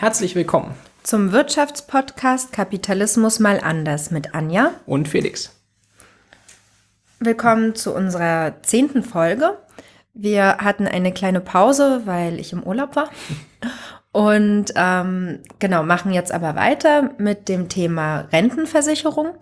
[0.00, 5.60] Herzlich willkommen zum Wirtschaftspodcast Kapitalismus mal anders mit Anja und Felix.
[7.18, 9.58] Willkommen zu unserer zehnten Folge.
[10.14, 13.10] Wir hatten eine kleine Pause, weil ich im Urlaub war.
[14.12, 19.34] Und ähm, genau, machen jetzt aber weiter mit dem Thema Rentenversicherung.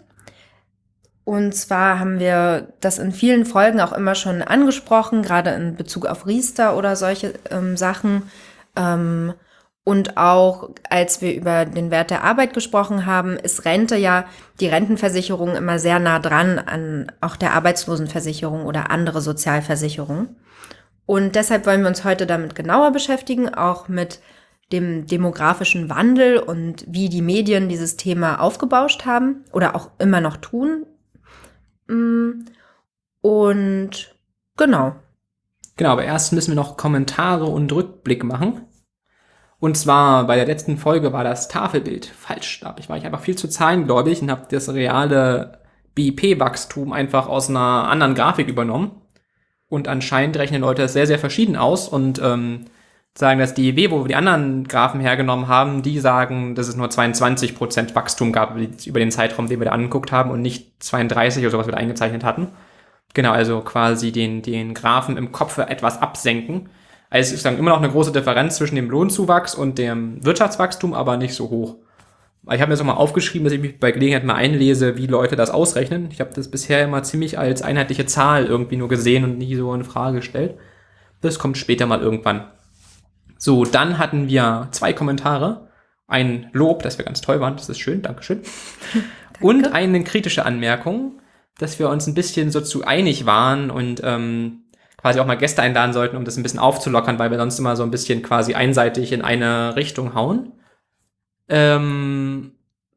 [1.25, 6.07] Und zwar haben wir das in vielen Folgen auch immer schon angesprochen, gerade in Bezug
[6.07, 8.23] auf Riester oder solche ähm, Sachen.
[8.75, 9.35] Ähm,
[9.87, 14.25] und auch als wir über den Wert der Arbeit gesprochen haben, ist Rente ja
[14.59, 20.35] die Rentenversicherung immer sehr nah dran an auch der Arbeitslosenversicherung oder andere Sozialversicherungen.
[21.07, 24.19] Und deshalb wollen wir uns heute damit genauer beschäftigen, auch mit
[24.73, 30.37] dem demografischen Wandel und wie die Medien dieses Thema aufgebauscht haben oder auch immer noch
[30.39, 30.85] tun.
[31.87, 32.45] Mm,
[33.21, 34.17] und
[34.57, 34.97] genau.
[35.77, 38.63] Genau, aber erst müssen wir noch Kommentare und Rückblick machen.
[39.67, 42.61] Und zwar bei der letzten Folge war das Tafelbild falsch.
[42.61, 45.59] Da ich war ich einfach viel zu zahlengläubig und habe das reale
[45.97, 48.93] BIP-Wachstum einfach aus einer anderen Grafik übernommen.
[49.69, 52.67] Und anscheinend rechnen Leute das sehr, sehr verschieden aus und ähm,
[53.19, 56.77] sagen, dass die EW, wo wir die anderen Graphen hergenommen haben, die sagen, dass es
[56.77, 61.43] nur 22% Wachstum gab über den Zeitraum, den wir da angeguckt haben und nicht 32
[61.43, 62.53] oder so, was wir da eingezeichnet hatten.
[63.15, 66.69] Genau, also quasi den, den Graphen im Kopf etwas absenken.
[67.11, 70.93] Also es ist dann immer noch eine große Differenz zwischen dem Lohnzuwachs und dem Wirtschaftswachstum,
[70.93, 71.77] aber nicht so hoch.
[72.53, 75.07] Ich habe mir das auch mal aufgeschrieben, dass ich mich bei Gelegenheit mal einlese, wie
[75.07, 76.09] Leute das ausrechnen.
[76.13, 79.75] Ich habe das bisher immer ziemlich als einheitliche Zahl irgendwie nur gesehen und nie so
[79.75, 80.57] in Frage gestellt.
[81.21, 82.47] Das kommt später mal irgendwann.
[83.37, 85.69] So, dann hatten wir zwei Kommentare.
[86.07, 88.43] Ein Lob, dass wir ganz toll waren, das ist schön, Dankeschön.
[88.93, 89.09] Danke.
[89.41, 91.21] Und eine kritische Anmerkung,
[91.59, 94.66] dass wir uns ein bisschen so zu einig waren und ähm,
[94.97, 97.77] quasi auch mal Gäste einladen sollten, um das ein bisschen aufzulockern, weil wir sonst immer
[97.77, 100.53] so ein bisschen quasi einseitig in eine Richtung hauen.
[101.49, 102.53] Ähm,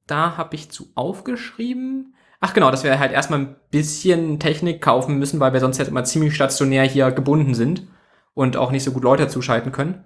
[0.07, 2.15] da habe ich zu aufgeschrieben.
[2.39, 5.89] Ach genau, dass wir halt erstmal ein bisschen Technik kaufen müssen, weil wir sonst halt
[5.89, 7.87] immer ziemlich stationär hier gebunden sind
[8.33, 10.05] und auch nicht so gut Leute zuschalten können.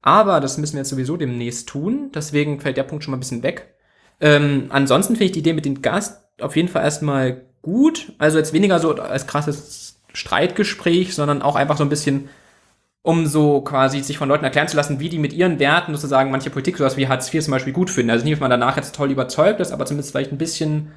[0.00, 3.20] Aber das müssen wir jetzt sowieso demnächst tun, deswegen fällt der Punkt schon mal ein
[3.20, 3.74] bisschen weg.
[4.20, 8.12] Ähm, ansonsten finde ich die Idee mit dem Gast auf jeden Fall erstmal gut.
[8.18, 12.28] Also jetzt weniger so als krasses Streitgespräch, sondern auch einfach so ein bisschen,
[13.02, 16.30] um so quasi sich von Leuten erklären zu lassen, wie die mit ihren Werten sozusagen
[16.30, 18.10] manche Politik, sowas wie Hartz IV zum Beispiel gut finden.
[18.10, 20.92] Also nicht, dass man danach jetzt toll überzeugt ist, aber zumindest vielleicht ein bisschen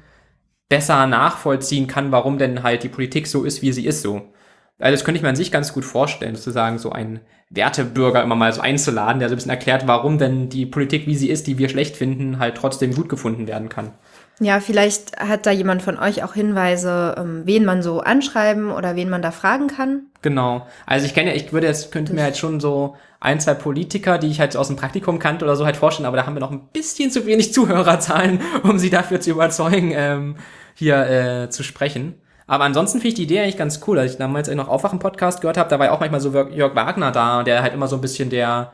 [0.68, 4.32] besser nachvollziehen kann, warum denn halt die Politik so ist, wie sie ist so.
[4.78, 8.34] Also das könnte ich mir an sich ganz gut vorstellen, sozusagen so einen Wertebürger immer
[8.34, 11.46] mal so einzuladen, der so ein bisschen erklärt, warum denn die Politik, wie sie ist,
[11.46, 13.92] die wir schlecht finden, halt trotzdem gut gefunden werden kann.
[14.42, 18.96] Ja, vielleicht hat da jemand von euch auch Hinweise, ähm, wen man so anschreiben oder
[18.96, 20.06] wen man da fragen kann.
[20.20, 20.66] Genau.
[20.84, 24.18] Also ich kenne ja, ich würde jetzt, könnte mir halt schon so ein, zwei Politiker,
[24.18, 26.40] die ich halt aus dem Praktikum kannte oder so halt vorstellen, aber da haben wir
[26.40, 30.36] noch ein bisschen zu wenig Zuhörerzahlen, um sie dafür zu überzeugen, ähm,
[30.74, 31.06] hier
[31.44, 32.16] äh, zu sprechen.
[32.48, 34.00] Aber ansonsten finde ich die Idee eigentlich ganz cool.
[34.00, 37.12] Als ich damals noch Aufwachen-Podcast gehört habe, da war ja auch manchmal so Jörg Wagner
[37.12, 38.72] da, der halt immer so ein bisschen der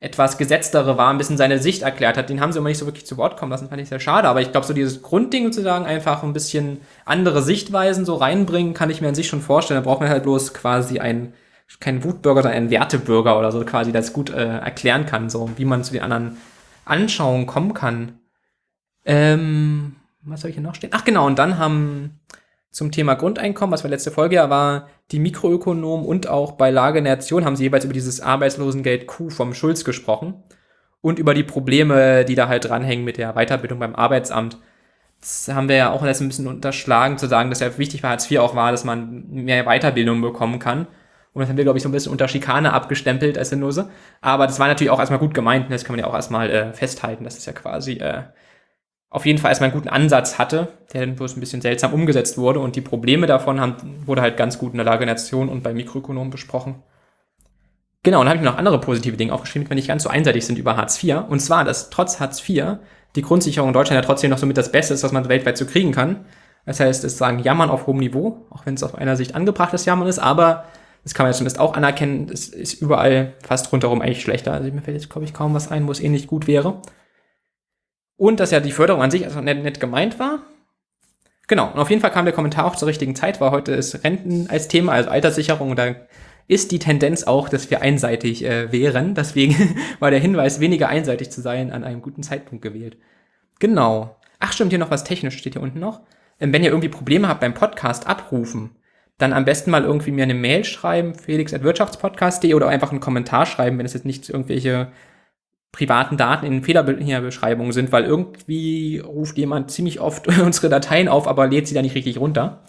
[0.00, 2.28] etwas gesetztere war, ein bisschen seine Sicht erklärt hat.
[2.28, 4.28] Den haben sie immer nicht so wirklich zu Wort kommen lassen, fand ich sehr schade.
[4.28, 8.90] Aber ich glaube, so dieses Grundding sozusagen einfach ein bisschen andere Sichtweisen so reinbringen, kann
[8.90, 9.82] ich mir an sich schon vorstellen.
[9.82, 11.32] Da braucht man halt bloß quasi ein,
[11.80, 15.64] kein Wutbürger, sondern einen Wertebürger oder so quasi, das gut äh, erklären kann, so wie
[15.64, 16.36] man zu den anderen
[16.84, 18.18] Anschauungen kommen kann.
[19.06, 20.90] Ähm, was soll ich hier noch stehen?
[20.92, 22.20] Ach genau, und dann haben
[22.74, 27.00] zum Thema Grundeinkommen, was wir letzte Folge ja war, die Mikroökonomen und auch bei Lage
[27.02, 30.42] Nation haben sie jeweils über dieses Arbeitslosengeld Q vom Schulz gesprochen
[31.00, 34.58] und über die Probleme, die da halt dranhängen mit der Weiterbildung beim Arbeitsamt.
[35.20, 38.10] Das haben wir ja auch jetzt ein bisschen unterschlagen, zu sagen, dass ja wichtig war,
[38.10, 40.88] Hartz IV auch war, dass man mehr Weiterbildung bekommen kann.
[41.32, 43.88] Und das haben wir, glaube ich, so ein bisschen unter Schikane abgestempelt als Sinnlose.
[44.20, 46.50] Aber das war natürlich auch erstmal gut gemeint und das kann man ja auch erstmal
[46.50, 47.22] äh, festhalten.
[47.22, 48.24] Das ist ja quasi äh,
[49.14, 52.36] auf jeden Fall erstmal einen guten Ansatz hatte, der dann bloß ein bisschen seltsam umgesetzt
[52.36, 52.58] wurde.
[52.58, 55.72] Und die Probleme davon haben, wurde halt ganz gut in der Lage Nation und bei
[55.72, 56.82] Mikroökonomen besprochen.
[58.02, 60.44] Genau, und dann habe ich noch andere positive Dinge aufgeschrieben, die nicht ganz so einseitig
[60.44, 61.22] sind über Hartz IV.
[61.28, 62.78] Und zwar, dass trotz Hartz IV
[63.14, 65.56] die Grundsicherung in Deutschland ja trotzdem noch so mit das Beste ist, was man weltweit
[65.56, 66.24] so kriegen kann.
[66.66, 69.84] Das heißt, es sagen Jammern auf hohem Niveau, auch wenn es auf einer Sicht angebrachtes
[69.84, 70.64] Jammern ist, aber
[71.04, 74.54] das kann man ja zumindest auch anerkennen, es ist überall fast rundherum eigentlich schlechter.
[74.54, 76.82] Also mir fällt jetzt, glaube ich, kaum was ein, wo es ähnlich gut wäre.
[78.16, 80.44] Und dass ja die Förderung an sich also nett, nett gemeint war.
[81.46, 84.02] Genau, und auf jeden Fall kam der Kommentar auch zur richtigen Zeit, weil heute ist
[84.04, 85.94] Renten als Thema, also Alterssicherung, und da
[86.46, 89.14] ist die Tendenz auch, dass wir einseitig äh, wären.
[89.14, 92.96] Deswegen war der Hinweis, weniger einseitig zu sein, an einem guten Zeitpunkt gewählt.
[93.58, 94.16] Genau.
[94.40, 96.02] Ach stimmt, hier noch was technisch steht hier unten noch.
[96.40, 98.76] Ähm, wenn ihr irgendwie Probleme habt beim Podcast abrufen,
[99.18, 103.78] dann am besten mal irgendwie mir eine Mail schreiben, felix.wirtschaftspodcast.de oder einfach einen Kommentar schreiben,
[103.78, 104.88] wenn es jetzt nicht irgendwelche
[105.74, 111.48] privaten Daten in Fehlerbeschreibungen sind, weil irgendwie ruft jemand ziemlich oft unsere Dateien auf, aber
[111.48, 112.62] lädt sie da nicht richtig runter.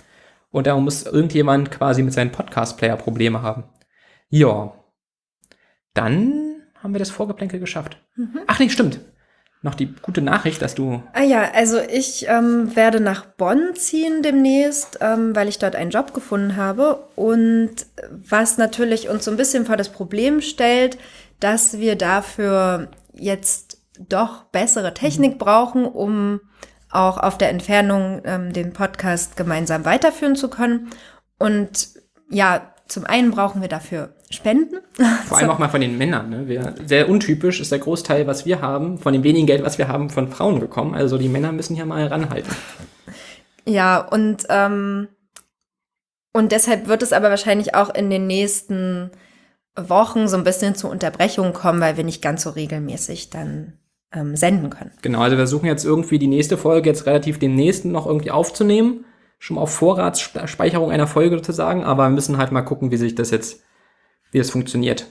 [0.49, 3.65] Und da muss irgendjemand quasi mit seinem Podcast-Player Probleme haben.
[4.29, 4.73] Ja.
[5.93, 7.97] Dann haben wir das Vorgeplänkel geschafft.
[8.15, 8.39] Mhm.
[8.47, 8.99] Ach nee, stimmt.
[9.61, 11.03] Noch die gute Nachricht, dass du.
[11.13, 15.89] Ah ja, also ich ähm, werde nach Bonn ziehen demnächst, ähm, weil ich dort einen
[15.91, 17.03] Job gefunden habe.
[17.15, 20.97] Und was natürlich uns so ein bisschen vor das Problem stellt,
[21.39, 25.37] dass wir dafür jetzt doch bessere Technik mhm.
[25.37, 26.41] brauchen, um
[26.89, 30.89] auch auf der Entfernung ähm, den Podcast gemeinsam weiterführen zu können.
[31.37, 31.89] Und
[32.29, 34.77] ja, zum einen brauchen wir dafür Spenden.
[35.27, 36.29] Vor allem auch mal von den Männern.
[36.29, 36.47] Ne?
[36.47, 39.87] Wir, sehr untypisch ist der Großteil, was wir haben, von dem wenigen Geld, was wir
[39.87, 40.95] haben, von Frauen gekommen.
[40.95, 42.53] Also die Männer müssen hier mal ranhalten.
[43.65, 45.07] Ja, und, ähm,
[46.33, 49.11] und deshalb wird es aber wahrscheinlich auch in den nächsten
[49.75, 53.73] Wochen so ein bisschen zu Unterbrechungen kommen, weil wir nicht ganz so regelmäßig dann
[54.13, 54.91] ähm, senden können.
[55.01, 58.31] Genau, also wir versuchen jetzt irgendwie die nächste Folge jetzt relativ den nächsten noch irgendwie
[58.31, 59.05] aufzunehmen.
[59.37, 63.15] Schon mal auf Vorratsspeicherung einer Folge sozusagen, aber wir müssen halt mal gucken, wie sich
[63.15, 63.61] das jetzt,
[64.31, 65.07] wie das funktioniert.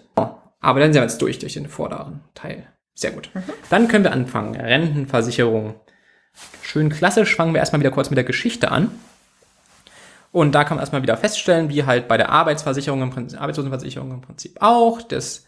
[0.60, 2.66] Aber dann sind wir jetzt durch, durch den vorderen Teil.
[2.94, 3.30] Sehr gut.
[3.34, 3.42] Mhm.
[3.68, 4.56] Dann können wir anfangen.
[4.56, 5.74] Rentenversicherung.
[6.62, 8.90] Schön klassisch fangen wir erstmal wieder kurz mit der Geschichte an.
[10.34, 14.10] Und da kann man erstmal wieder feststellen, wie halt bei der Arbeitsversicherung im Prinzip, Arbeitslosenversicherung
[14.10, 15.46] im Prinzip auch, dass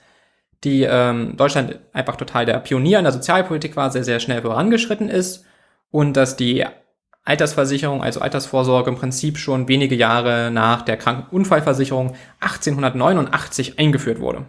[0.62, 5.08] die ähm, Deutschland einfach total der Pionier in der Sozialpolitik war, sehr, sehr schnell vorangeschritten
[5.08, 5.44] ist
[5.90, 6.64] und dass die
[7.24, 14.44] Altersversicherung, also Altersvorsorge im Prinzip schon wenige Jahre nach der Krankenunfallversicherung 1889 eingeführt wurde.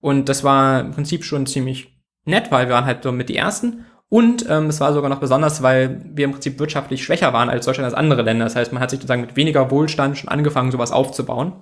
[0.00, 1.94] Und das war im Prinzip schon ziemlich
[2.24, 5.20] nett, weil wir waren halt so mit die Ersten und ähm, es war sogar noch
[5.20, 8.44] besonders, weil wir im Prinzip wirtschaftlich schwächer waren als Deutschland als andere Länder.
[8.44, 11.54] Das heißt, man hat sich sozusagen mit weniger Wohlstand schon angefangen, sowas aufzubauen.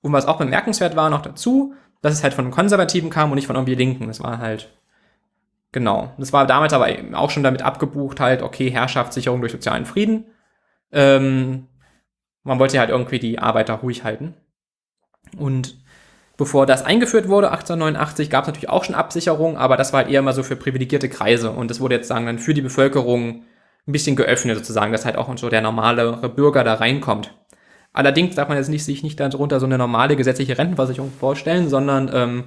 [0.00, 3.46] Und was auch bemerkenswert war noch dazu, dass es halt von Konservativen kam und nicht
[3.46, 4.06] von irgendwie Linken.
[4.08, 4.70] Das war halt,
[5.72, 6.12] genau.
[6.18, 10.24] Das war damals aber auch schon damit abgebucht, halt, okay, Herrschaftssicherung durch sozialen Frieden.
[10.92, 11.66] Ähm,
[12.42, 14.34] man wollte halt irgendwie die Arbeiter ruhig halten.
[15.36, 15.76] Und
[16.40, 20.10] Bevor das eingeführt wurde, 1889, gab es natürlich auch schon Absicherung, aber das war halt
[20.10, 21.50] eher mal so für privilegierte Kreise.
[21.50, 23.44] Und das wurde jetzt sagen dann für die Bevölkerung
[23.86, 27.34] ein bisschen geöffnet sozusagen, dass halt auch so der normale Bürger da reinkommt.
[27.92, 32.10] Allerdings darf man jetzt nicht, sich nicht darunter so eine normale gesetzliche Rentenversicherung vorstellen, sondern
[32.14, 32.44] ähm,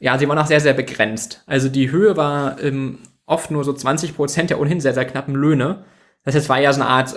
[0.00, 1.44] ja, sie war noch sehr, sehr begrenzt.
[1.46, 5.36] Also die Höhe war ähm, oft nur so 20 Prozent der ohnehin sehr, sehr knappen
[5.36, 5.84] Löhne.
[6.24, 7.14] Das heißt, war ja so eine Art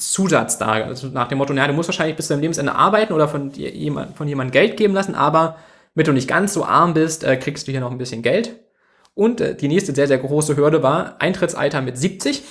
[0.00, 0.72] Zusatz da.
[0.72, 3.50] Also nach dem Motto, naja, du musst wahrscheinlich bis zu deinem Lebensende arbeiten oder von,
[3.50, 5.56] dir jemand, von jemandem Geld geben lassen, aber
[5.94, 8.56] damit du nicht ganz so arm bist, äh, kriegst du hier noch ein bisschen Geld.
[9.14, 12.42] Und äh, die nächste sehr, sehr große Hürde war Eintrittsalter mit 70.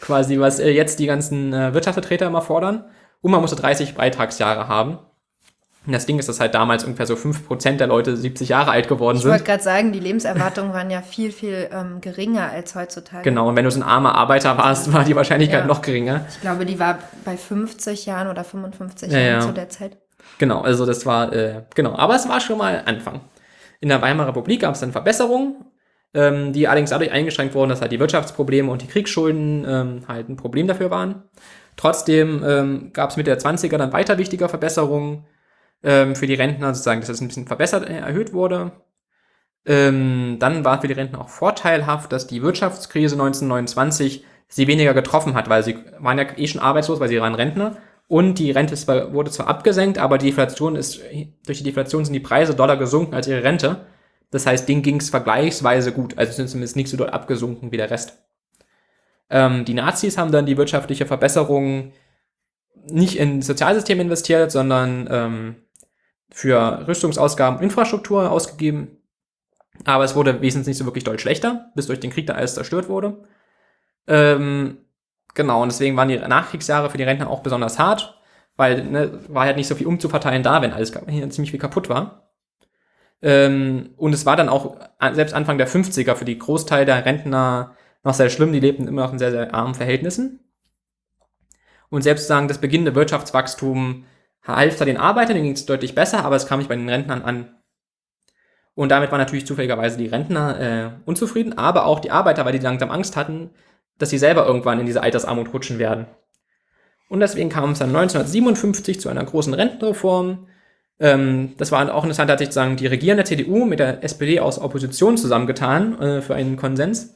[0.00, 2.84] Quasi, was äh, jetzt die ganzen äh, Wirtschaftsvertreter immer fordern.
[3.20, 4.98] Und man musste 30 Beitragsjahre haben.
[5.84, 9.18] Das Ding ist, dass halt damals ungefähr so 5% der Leute 70 Jahre alt geworden
[9.18, 9.26] sind.
[9.26, 13.24] Ich wollte gerade sagen, die Lebenserwartungen waren ja viel, viel ähm, geringer als heutzutage.
[13.24, 15.66] Genau, und wenn du so ein armer Arbeiter warst, war die Wahrscheinlichkeit ja.
[15.66, 16.24] noch geringer.
[16.30, 19.46] Ich glaube, die war bei 50 Jahren oder 55 ja, Jahren ja.
[19.46, 19.96] zu der Zeit.
[20.38, 23.20] Genau, also das war, äh, genau, aber es war schon mal Anfang.
[23.80, 25.64] In der Weimarer Republik gab es dann Verbesserungen,
[26.14, 30.28] ähm, die allerdings dadurch eingeschränkt wurden, dass halt die Wirtschaftsprobleme und die Kriegsschulden ähm, halt
[30.28, 31.24] ein Problem dafür waren.
[31.76, 35.24] Trotzdem ähm, gab es mit der 20er dann weiter wichtige Verbesserungen
[35.82, 38.72] ähm, für die Rentner sozusagen, dass das ein bisschen verbessert, äh, erhöht wurde.
[39.64, 45.34] Ähm, dann war für die Rentner auch vorteilhaft, dass die Wirtschaftskrise 1929 sie weniger getroffen
[45.34, 47.76] hat, weil sie waren ja eh schon arbeitslos, weil sie waren Rentner.
[48.08, 51.00] Und die Rente zwar, wurde zwar abgesenkt, aber die Deflation ist,
[51.46, 53.86] durch die Deflation sind die Preise Dollar gesunken als ihre Rente.
[54.30, 56.18] Das heißt, denen ging es vergleichsweise gut.
[56.18, 58.18] Also sind zumindest nicht so dort abgesunken wie der Rest.
[59.30, 61.92] Ähm, die Nazis haben dann die wirtschaftliche Verbesserung
[62.86, 65.56] nicht in Sozialsystem investiert, sondern ähm,
[66.32, 68.98] für Rüstungsausgaben und Infrastruktur ausgegeben.
[69.84, 72.54] Aber es wurde wesentlich nicht so wirklich deutlich schlechter, bis durch den Krieg dann alles
[72.54, 73.24] zerstört wurde.
[74.06, 74.78] Ähm,
[75.34, 78.20] genau, und deswegen waren die Nachkriegsjahre für die Rentner auch besonders hart,
[78.56, 82.30] weil ne, war halt nicht so viel umzuverteilen da, wenn alles ziemlich viel kaputt war.
[83.22, 84.76] Ähm, und es war dann auch
[85.12, 89.02] selbst Anfang der 50er für die Großteil der Rentner noch sehr schlimm, die lebten immer
[89.02, 90.40] noch in sehr, sehr armen Verhältnissen.
[91.88, 94.04] Und selbst sagen, das beginnende Wirtschaftswachstum
[94.42, 96.88] half da den Arbeitern, denen ging es deutlich besser, aber es kam nicht bei den
[96.88, 97.54] Rentnern an.
[98.74, 102.58] Und damit waren natürlich zufälligerweise die Rentner äh, unzufrieden, aber auch die Arbeiter, weil die
[102.58, 103.50] langsam Angst hatten,
[103.98, 106.06] dass sie selber irgendwann in diese Altersarmut rutschen werden.
[107.08, 110.46] Und deswegen kam es dann 1957 zu einer großen Rentenreform.
[110.98, 114.58] Ähm, das war auch interessant, hat sich sozusagen die regierende CDU mit der SPD aus
[114.58, 117.14] Opposition zusammengetan äh, für einen Konsens.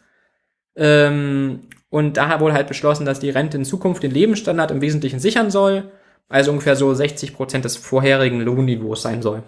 [0.77, 5.19] Ähm, und daher wurde halt beschlossen, dass die Rente in Zukunft den Lebensstandard im Wesentlichen
[5.19, 5.91] sichern soll
[6.29, 9.43] also ungefähr so 60 Prozent des vorherigen Lohnniveaus sein soll.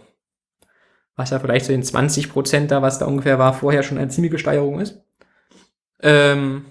[1.17, 4.09] was ja vielleicht zu den 20 Prozent da, was da ungefähr war, vorher schon eine
[4.09, 5.03] ziemliche Steigerung ist.
[6.01, 6.67] Ähm,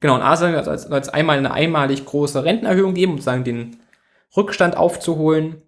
[0.00, 3.76] genau, und A soll es einmal eine einmalig große Rentenerhöhung geben, um sozusagen den
[4.36, 5.62] Rückstand aufzuholen.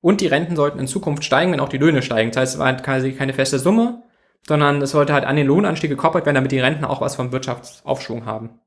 [0.00, 2.30] Und die Renten sollten in Zukunft steigen, wenn auch die Löhne steigen.
[2.30, 4.04] Das heißt, es war halt quasi keine feste Summe,
[4.46, 7.32] sondern es sollte halt an den Lohnanstieg gekoppelt werden, damit die Renten auch was vom
[7.32, 8.60] Wirtschaftsaufschwung haben.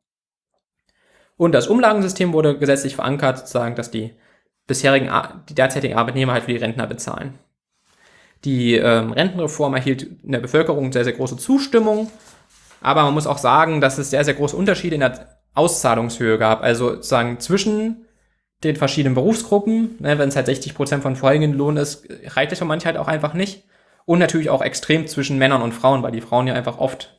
[1.37, 4.13] Und das Umlagensystem wurde gesetzlich verankert, sozusagen, dass die
[4.67, 5.09] bisherigen,
[5.49, 7.39] die derzeitigen Arbeitnehmer halt für die Rentner bezahlen.
[8.45, 12.11] Die ähm, Rentenreform erhielt in der Bevölkerung sehr, sehr große Zustimmung.
[12.81, 16.61] Aber man muss auch sagen, dass es sehr, sehr große Unterschiede in der Auszahlungshöhe gab.
[16.61, 18.05] Also sozusagen zwischen
[18.63, 19.95] den verschiedenen Berufsgruppen.
[19.99, 22.97] Ne, Wenn es halt 60 Prozent von folgenden Lohn ist, reicht es für manche halt
[22.97, 23.63] auch einfach nicht.
[24.05, 27.17] Und natürlich auch extrem zwischen Männern und Frauen, weil die Frauen ja einfach oft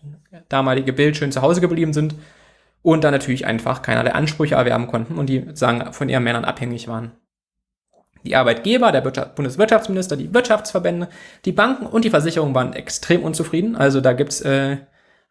[0.50, 2.14] damalige Bild schön zu Hause geblieben sind
[2.82, 6.86] und dann natürlich einfach keinerlei Ansprüche erwerben konnten und die sagen von ihren Männern abhängig
[6.86, 7.12] waren.
[8.24, 11.08] Die Arbeitgeber, der Bundeswirtschaftsminister, die Wirtschaftsverbände,
[11.44, 13.76] die Banken und die Versicherungen waren extrem unzufrieden.
[13.76, 14.78] Also da gibt's äh,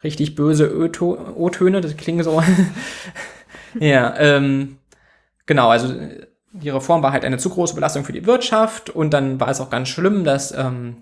[0.03, 2.41] richtig böse O-Töne, das klingt so.
[3.79, 4.77] ja, ähm,
[5.45, 5.93] genau, also
[6.51, 9.59] die Reform war halt eine zu große Belastung für die Wirtschaft und dann war es
[9.59, 10.97] auch ganz schlimm, dass ähm,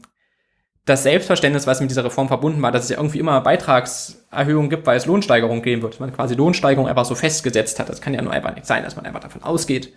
[0.85, 4.87] das Selbstverständnis, was mit dieser Reform verbunden war, dass es ja irgendwie immer Beitragserhöhungen gibt,
[4.87, 5.99] weil es Lohnsteigerungen geben wird.
[5.99, 7.89] Man quasi Lohnsteigerung einfach so festgesetzt hat.
[7.89, 9.93] Das kann ja nur einfach nicht sein, dass man einfach davon ausgeht,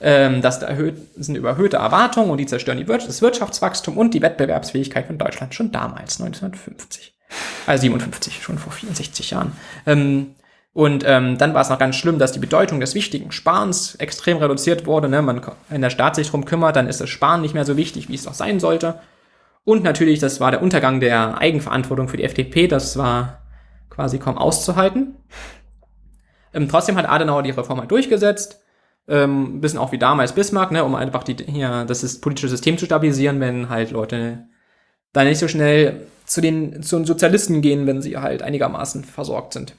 [0.00, 4.14] ähm, dass da erhöht, sind überhöhte Erwartungen und die zerstören die Wirtschaft, das Wirtschaftswachstum und
[4.14, 7.14] die Wettbewerbsfähigkeit von Deutschland schon damals, 1950.
[7.66, 9.52] Also 57, schon vor 64 Jahren.
[9.86, 10.34] Ähm,
[10.72, 14.38] und ähm, dann war es noch ganz schlimm, dass die Bedeutung des wichtigen Sparens extrem
[14.38, 15.08] reduziert wurde.
[15.08, 15.22] Ne?
[15.22, 18.08] Man, wenn der Staat sich drum kümmert, dann ist das Sparen nicht mehr so wichtig,
[18.08, 18.98] wie es doch sein sollte.
[19.64, 22.66] Und natürlich, das war der Untergang der Eigenverantwortung für die FDP.
[22.66, 23.40] Das war
[23.88, 25.14] quasi kaum auszuhalten.
[26.52, 28.63] Ähm, trotzdem hat Adenauer die Reform halt durchgesetzt
[29.08, 32.78] ähm, bisschen auch wie damals Bismarck, ne, um einfach die, hier, das ist, politische System
[32.78, 34.46] zu stabilisieren, wenn halt Leute
[35.12, 39.52] da nicht so schnell zu den, zu den Sozialisten gehen, wenn sie halt einigermaßen versorgt
[39.52, 39.74] sind.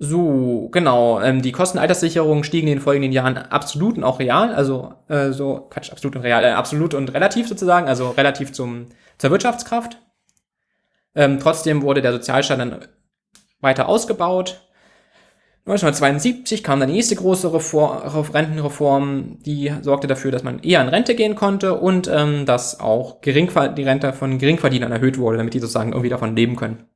[0.00, 1.20] So, genau.
[1.20, 5.66] Ähm, die Kostenalterssicherung stiegen in den folgenden Jahren absolut und auch real, also äh, so,
[5.70, 8.86] Quatsch, absolut und real, äh, absolut und relativ sozusagen, also relativ zum,
[9.18, 9.98] zur Wirtschaftskraft.
[11.16, 12.86] Ähm, trotzdem wurde der Sozialstaat dann
[13.60, 14.67] weiter ausgebaut.
[15.68, 17.98] 1972 kam dann die nächste große Reform,
[18.32, 23.20] Rentenreform, die sorgte dafür, dass man eher in Rente gehen konnte und ähm, dass auch
[23.20, 26.86] die Rente von Geringverdienern erhöht wurde, damit die sozusagen irgendwie davon leben können.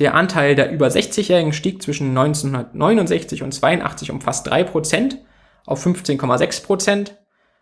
[0.00, 5.18] Der Anteil der über 60-Jährigen stieg zwischen 1969 und 82 um fast 3%
[5.66, 7.12] auf 15,6%.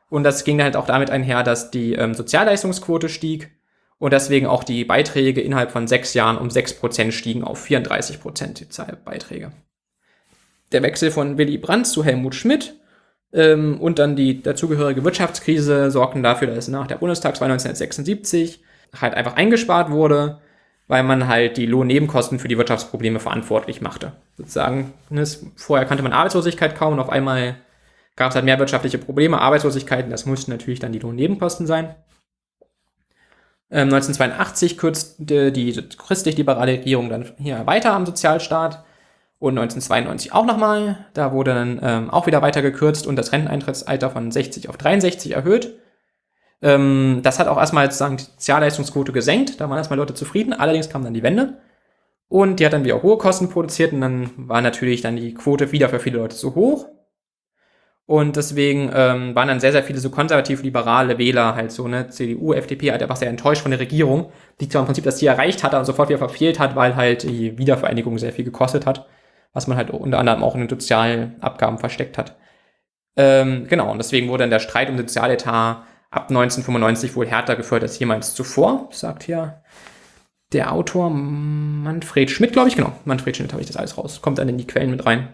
[0.09, 3.51] Und das ging dann halt auch damit einher, dass die ähm, Sozialleistungsquote stieg
[4.03, 8.21] und deswegen auch die Beiträge innerhalb von sechs Jahren um sechs Prozent stiegen auf 34
[8.21, 9.53] Prozent die Zahl Beiträge.
[10.73, 12.75] Der Wechsel von Willy Brandt zu Helmut Schmidt
[13.33, 18.65] ähm, und dann die dazugehörige Wirtschaftskrise sorgten dafür, dass nach der Bundestagswahl 1976
[19.01, 20.41] halt einfach eingespart wurde,
[20.89, 24.15] weil man halt die Lohnnebenkosten für die Wirtschaftsprobleme verantwortlich machte.
[24.37, 27.55] Sozusagen, ne, vorher kannte man Arbeitslosigkeit kaum und auf einmal
[28.17, 31.95] gab es halt mehr wirtschaftliche Probleme, Arbeitslosigkeiten, das mussten natürlich dann die Lohnnebenkosten sein.
[33.73, 38.85] 1982 ähm, kürzte die christlich-liberale Regierung dann hier weiter am Sozialstaat
[39.39, 41.07] und 1992 auch nochmal.
[41.15, 45.33] Da wurde dann ähm, auch wieder weiter gekürzt und das Renteneintrittsalter von 60 auf 63
[45.33, 45.79] erhöht.
[46.61, 50.53] Ähm, das hat auch erstmal sozusagen die Sozialleistungsquote gesenkt, da waren erstmal Leute zufrieden.
[50.53, 51.59] Allerdings kam dann die Wende
[52.29, 55.73] und die hat dann wieder hohe Kosten produziert und dann war natürlich dann die Quote
[55.73, 56.87] wieder für viele Leute zu hoch.
[58.13, 62.53] Und deswegen ähm, waren dann sehr, sehr viele so konservativ-liberale Wähler halt so, ne, CDU,
[62.53, 65.65] FDP, halt einfach sehr enttäuscht von der Regierung, die zwar im Prinzip das Ziel erreicht
[65.65, 69.07] hatte und sofort wieder verfehlt hat, weil halt die Wiedervereinigung sehr viel gekostet hat,
[69.55, 72.37] was man halt unter anderem auch in den Sozialabgaben versteckt hat.
[73.17, 75.79] Ähm, genau, und deswegen wurde dann der Streit um Sozialetat
[76.11, 79.63] ab 1995 wohl härter geführt als jemals zuvor, sagt hier
[80.53, 82.93] der Autor Manfred Schmidt, glaube ich, genau.
[83.07, 84.21] Manfred Schmidt habe ich das alles raus.
[84.21, 85.33] Kommt dann in die Quellen mit rein.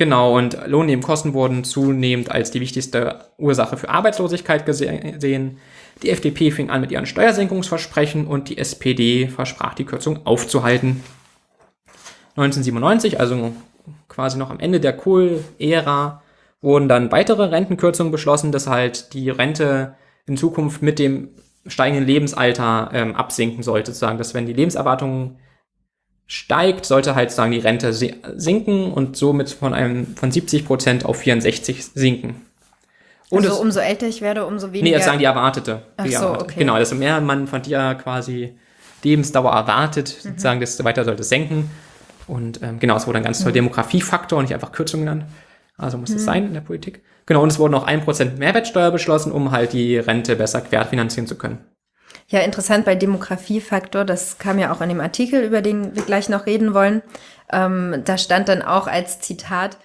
[0.00, 5.58] Genau, und Lohnnebenkosten wurden zunehmend als die wichtigste Ursache für Arbeitslosigkeit gesehen.
[6.02, 11.04] Die FDP fing an mit ihren Steuersenkungsversprechen und die SPD versprach die Kürzung aufzuhalten.
[12.36, 13.52] 1997, also
[14.08, 16.22] quasi noch am Ende der Kohl-Ära,
[16.62, 21.28] wurden dann weitere Rentenkürzungen beschlossen, dass halt die Rente in Zukunft mit dem
[21.66, 25.36] steigenden Lebensalter ähm, absinken sollte, sozusagen, dass wenn die Lebenserwartung
[26.30, 31.16] steigt, sollte halt sagen die Rente sinken und somit von einem von 70 Prozent auf
[31.16, 32.46] 64 sinken.
[33.30, 34.84] Und also es, umso älter ich werde, umso weniger.
[34.84, 35.82] Nee, jetzt sagen die erwartete.
[35.96, 36.44] Ach die so, erwartete.
[36.44, 36.60] okay.
[36.60, 38.54] Genau, desto mehr man von dir quasi
[39.02, 40.28] Lebensdauer erwartet, mhm.
[40.28, 41.68] sozusagen, desto weiter sollte es senken.
[42.28, 43.54] Und ähm, genau, es wurde ein ganz toller mhm.
[43.54, 45.24] Demografiefaktor und nicht einfach Kürzung genannt.
[45.76, 47.02] Also muss es sein in der Politik.
[47.26, 51.26] Genau, und es wurde noch ein Prozent Mehrwertsteuer beschlossen, um halt die Rente besser querfinanzieren
[51.26, 51.58] zu können.
[52.30, 56.28] Ja, interessant bei Demografiefaktor, das kam ja auch in dem Artikel, über den wir gleich
[56.28, 57.02] noch reden wollen.
[57.52, 59.78] Ähm, da stand dann auch als Zitat,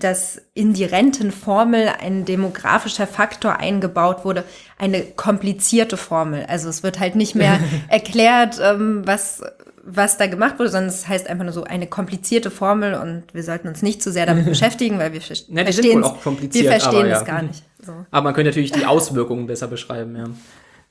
[0.00, 4.42] dass in die Rentenformel ein demografischer Faktor eingebaut wurde,
[4.78, 6.44] eine komplizierte Formel.
[6.48, 9.40] Also es wird halt nicht mehr erklärt, ähm, was,
[9.84, 13.44] was da gemacht wurde, sondern es heißt einfach nur so eine komplizierte Formel und wir
[13.44, 17.18] sollten uns nicht zu sehr damit beschäftigen, weil wir verstehen kompliziert, wir verstehen aber ja.
[17.20, 17.62] es gar nicht.
[17.80, 17.92] So.
[18.10, 20.24] Aber man könnte natürlich die Auswirkungen besser beschreiben, ja.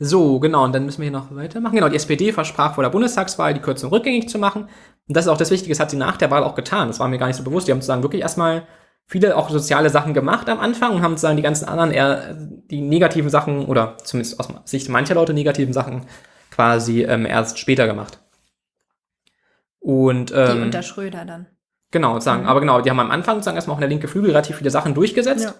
[0.05, 1.75] So, genau, und dann müssen wir hier noch weitermachen.
[1.75, 4.63] Genau, die SPD versprach vor der Bundestagswahl, die Kürzung rückgängig zu machen.
[5.07, 6.88] Und das ist auch das Wichtige, das hat sie nach der Wahl auch getan.
[6.89, 7.67] Das war mir gar nicht so bewusst.
[7.67, 8.67] Die haben sozusagen wirklich erstmal
[9.05, 12.81] viele auch soziale Sachen gemacht am Anfang und haben sozusagen die ganzen anderen eher die
[12.81, 16.05] negativen Sachen oder zumindest aus Sicht mancher Leute negativen Sachen
[16.51, 18.19] quasi ähm, erst später gemacht.
[19.79, 21.48] Und Die ähm, unter Schröder dann.
[21.91, 24.31] genau, sagen, aber genau, die haben am Anfang sozusagen erstmal auch in der linke Flügel
[24.31, 25.53] relativ viele Sachen durchgesetzt Ja.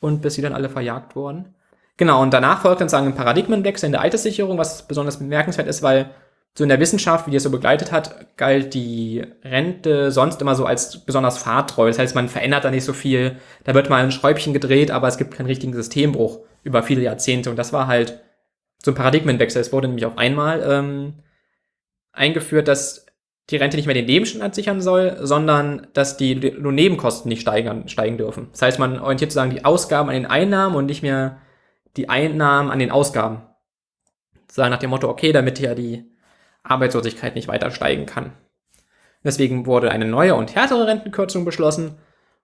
[0.00, 1.54] und bis sie dann alle verjagt wurden.
[1.96, 5.82] Genau, und danach folgt dann sagen ein Paradigmenwechsel in der Alterssicherung, was besonders bemerkenswert ist,
[5.82, 6.10] weil
[6.56, 10.54] so in der Wissenschaft, wie die es so begleitet hat, galt die Rente sonst immer
[10.54, 11.88] so als besonders fahrtreu.
[11.88, 13.38] Das heißt, man verändert da nicht so viel.
[13.64, 17.50] Da wird mal ein Schräubchen gedreht, aber es gibt keinen richtigen Systembruch über viele Jahrzehnte.
[17.50, 18.20] Und das war halt
[18.84, 19.60] so ein Paradigmenwechsel.
[19.60, 21.14] Es wurde nämlich auf einmal ähm,
[22.12, 23.06] eingeführt, dass
[23.50, 28.16] die Rente nicht mehr den Lebensstandard sichern soll, sondern dass die Lohnnebenkosten nicht steigern, steigen
[28.16, 28.48] dürfen.
[28.52, 31.38] Das heißt, man orientiert sozusagen die Ausgaben an den Einnahmen und nicht mehr
[31.96, 33.42] die Einnahmen an den Ausgaben.
[34.50, 36.04] Sagen nach dem Motto, okay, damit ja die
[36.62, 38.32] Arbeitslosigkeit nicht weiter steigen kann.
[39.22, 41.98] Deswegen wurde eine neue und härtere Rentenkürzung beschlossen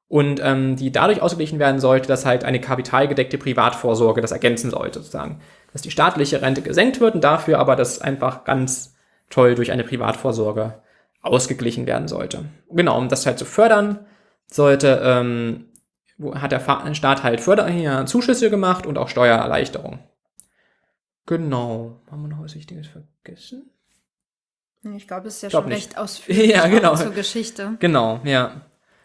[0.09, 4.99] und ähm, die dadurch ausgeglichen werden sollte, dass halt eine kapitalgedeckte Privatvorsorge das ergänzen sollte,
[4.99, 5.41] sozusagen.
[5.73, 8.97] Dass die staatliche Rente gesenkt wird und dafür aber das einfach ganz
[9.29, 10.83] toll durch eine Privatvorsorge
[11.23, 12.47] ausgeglichen werden sollte.
[12.71, 14.01] Genau, um das halt zu fördern,
[14.51, 15.67] sollte, ähm,
[16.35, 19.99] hat der Staat halt Förder Zuschüsse gemacht und auch Steuererleichterung.
[21.27, 22.01] Genau.
[22.11, 23.71] Haben wir noch was Wichtiges vergessen?
[24.97, 25.89] Ich glaube, es ist ja Glaub schon nicht.
[25.89, 26.97] recht ausführlich Ja, genau.
[26.97, 27.77] zur Geschichte.
[27.81, 28.63] Genau, ja.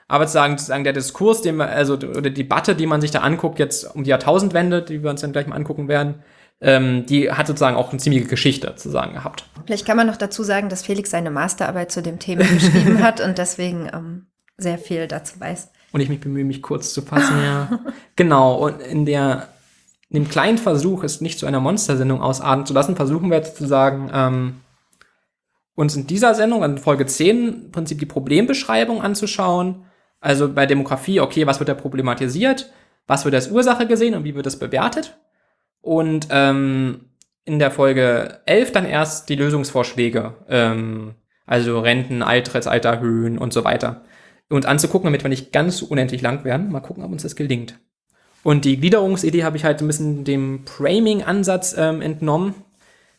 [0.07, 3.19] Aber sozusagen, sozusagen der Diskurs, den wir, also oder die Debatte, die man sich da
[3.19, 6.23] anguckt, jetzt um die Jahrtausendwende, die wir uns dann gleich mal angucken werden,
[6.61, 9.49] ähm, die hat sozusagen auch eine ziemliche Geschichte sozusagen gehabt.
[9.65, 13.19] Vielleicht kann man noch dazu sagen, dass Felix seine Masterarbeit zu dem Thema geschrieben hat
[13.19, 15.71] und deswegen ähm, sehr viel dazu weiß.
[15.95, 17.79] Und ich mich bemühe, mich kurz zu fassen, ja.
[18.17, 19.47] genau, und in der,
[20.09, 23.55] in dem kleinen Versuch, es nicht zu einer Monstersendung ausarten zu lassen, versuchen wir jetzt
[23.55, 24.55] sozusagen, ähm,
[25.73, 29.85] uns in dieser Sendung, in Folge 10, im Prinzip die Problembeschreibung anzuschauen.
[30.19, 32.73] Also bei Demografie, okay, was wird da problematisiert?
[33.07, 35.17] Was wird als Ursache gesehen und wie wird das bewertet?
[35.79, 37.05] Und ähm,
[37.45, 43.63] in der Folge 11 dann erst die Lösungsvorschläge, ähm, also Renten, Eintrittsalter erhöhen und so
[43.63, 44.01] weiter
[44.49, 46.71] uns anzugucken, damit wir nicht ganz unendlich lang werden.
[46.71, 47.79] Mal gucken, ob uns das gelingt.
[48.43, 52.53] Und die Gliederungsidee habe ich halt ein bisschen dem Framing-Ansatz ähm, entnommen,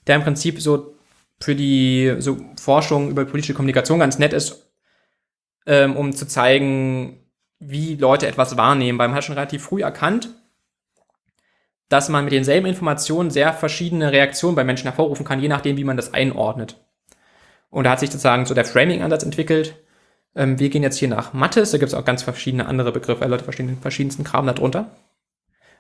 [0.07, 0.95] der im Prinzip so
[1.41, 4.71] für die so Forschung über politische Kommunikation ganz nett ist,
[5.67, 7.19] ähm, um zu zeigen,
[7.59, 8.99] wie Leute etwas wahrnehmen.
[8.99, 10.31] Weil man hat schon relativ früh erkannt,
[11.89, 15.85] dass man mit denselben Informationen sehr verschiedene Reaktionen bei Menschen hervorrufen kann, je nachdem, wie
[15.85, 16.85] man das einordnet.
[17.71, 19.75] Und da hat sich sozusagen so der Framing-Ansatz entwickelt,
[20.37, 23.25] ähm, wir gehen jetzt hier nach Mattes, da gibt es auch ganz verschiedene andere Begriffe,
[23.25, 24.91] Leute verstehen den verschiedensten Kram darunter.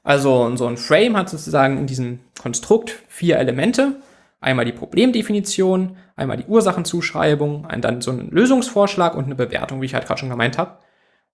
[0.03, 3.97] Also so ein Frame hat sozusagen in diesem Konstrukt vier Elemente.
[4.41, 9.95] Einmal die Problemdefinition, einmal die Ursachenzuschreibung, dann so ein Lösungsvorschlag und eine Bewertung, wie ich
[9.95, 10.79] halt gerade schon gemeint habe.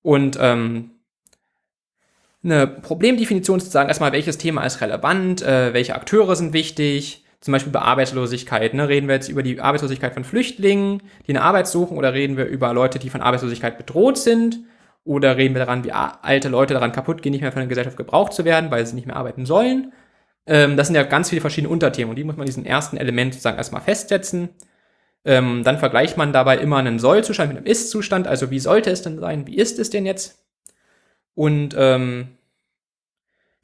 [0.01, 0.93] Und ähm,
[2.43, 7.53] eine Problemdefinition ist sozusagen erstmal, welches Thema ist relevant, äh, welche Akteure sind wichtig, zum
[7.53, 8.73] Beispiel bei Arbeitslosigkeit.
[8.73, 8.89] Ne?
[8.89, 12.47] Reden wir jetzt über die Arbeitslosigkeit von Flüchtlingen, die eine Arbeit suchen, oder reden wir
[12.47, 14.61] über Leute, die von Arbeitslosigkeit bedroht sind?
[15.05, 17.97] Oder reden wir daran, wie alte Leute daran kaputt gehen, nicht mehr von der Gesellschaft
[17.97, 19.93] gebraucht zu werden, weil sie nicht mehr arbeiten sollen?
[20.47, 22.97] Ähm, das sind ja ganz viele verschiedene Unterthemen und die muss man in diesem ersten
[22.97, 24.51] Element sozusagen erstmal festsetzen.
[25.25, 29.03] Ähm, dann vergleicht man dabei immer einen Soll-Zustand mit einem Ist-Zustand, also wie sollte es
[29.03, 30.45] denn sein, wie ist es denn jetzt?
[31.35, 32.29] Und ähm,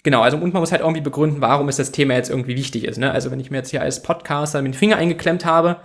[0.05, 2.85] Genau, also und man muss halt irgendwie begründen, warum ist das Thema jetzt irgendwie wichtig
[2.85, 2.99] ist.
[2.99, 3.11] Ne?
[3.11, 5.79] Also wenn ich mir jetzt hier als Podcaster den Finger eingeklemmt habe,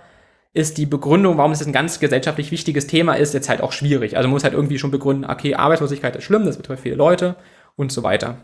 [0.52, 4.16] ist die Begründung, warum es ein ganz gesellschaftlich wichtiges Thema ist, jetzt halt auch schwierig.
[4.16, 7.34] Also man muss halt irgendwie schon begründen, okay, Arbeitslosigkeit ist schlimm, das betrifft viele Leute
[7.74, 8.36] und so weiter.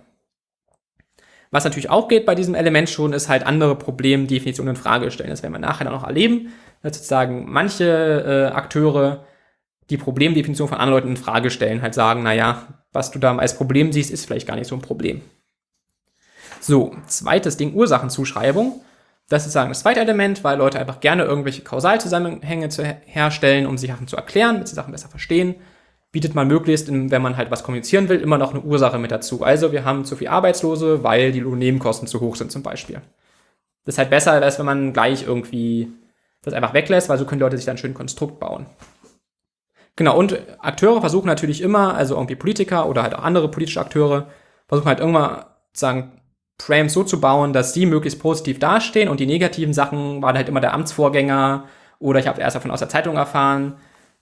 [1.53, 5.31] Was natürlich auch geht bei diesem Element schon, ist halt andere Problemdefinitionen in Frage stellen.
[5.31, 6.53] Das werden wir nachher dann noch erleben.
[6.83, 9.25] Dass sozusagen manche äh, Akteure
[9.91, 13.57] die Problemdefinition von anderen Leuten in Frage stellen, halt sagen, naja, was du da als
[13.57, 15.23] Problem siehst, ist vielleicht gar nicht so ein Problem.
[16.61, 18.83] So, zweites Ding, Ursachenzuschreibung.
[19.29, 23.67] Das ist sagen das zweite Element, weil Leute einfach gerne irgendwelche Kausalzusammenhänge zu her herstellen,
[23.67, 25.55] um sich Sachen zu erklären, damit sie Sachen besser verstehen.
[26.13, 29.43] bietet man möglichst, wenn man halt was kommunizieren will, immer noch eine Ursache mit dazu.
[29.45, 33.01] Also wir haben zu viel Arbeitslose, weil die Lohnnebenkosten zu hoch sind zum Beispiel.
[33.85, 35.93] Das ist halt besser, als wenn man gleich irgendwie
[36.43, 38.67] das einfach weglässt, weil so können Leute sich dann schön Konstrukt bauen.
[39.95, 44.29] Genau, und Akteure versuchen natürlich immer, also irgendwie Politiker oder halt auch andere politische Akteure,
[44.67, 46.20] versuchen halt irgendwann sagen,
[46.63, 50.49] Frames so zu bauen, dass die möglichst positiv dastehen und die negativen Sachen waren halt
[50.49, 51.65] immer der Amtsvorgänger
[51.99, 53.75] oder ich habe erst davon aus der Zeitung erfahren.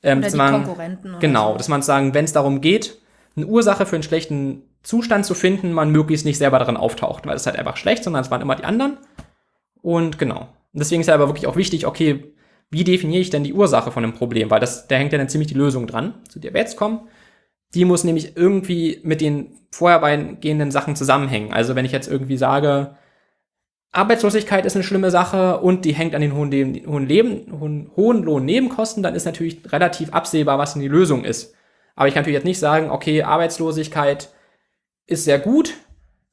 [0.02, 1.16] Ähm, oder die man, Konkurrenten.
[1.20, 1.58] Genau, so.
[1.58, 2.98] dass man sagen, wenn es darum geht,
[3.36, 7.36] eine Ursache für einen schlechten Zustand zu finden, man möglichst nicht selber darin auftaucht, weil
[7.36, 8.98] es halt einfach schlecht, sondern es waren immer die anderen.
[9.82, 10.48] Und genau.
[10.72, 12.32] Und deswegen ist ja aber wirklich auch wichtig, okay,
[12.70, 14.50] wie definiere ich denn die Ursache von einem Problem?
[14.50, 17.00] Weil das, da hängt ja dann ziemlich die Lösung dran, zu der wir jetzt kommen.
[17.74, 21.52] Die muss nämlich irgendwie mit den vorhergehenden Sachen zusammenhängen.
[21.52, 22.96] Also wenn ich jetzt irgendwie sage,
[23.92, 26.52] Arbeitslosigkeit ist eine schlimme Sache und die hängt an den hohen,
[26.86, 31.54] hohen, Leben, hohen, hohen Lohnnebenkosten, dann ist natürlich relativ absehbar, was denn die Lösung ist.
[31.94, 34.30] Aber ich kann natürlich jetzt nicht sagen, okay, Arbeitslosigkeit
[35.06, 35.74] ist sehr gut,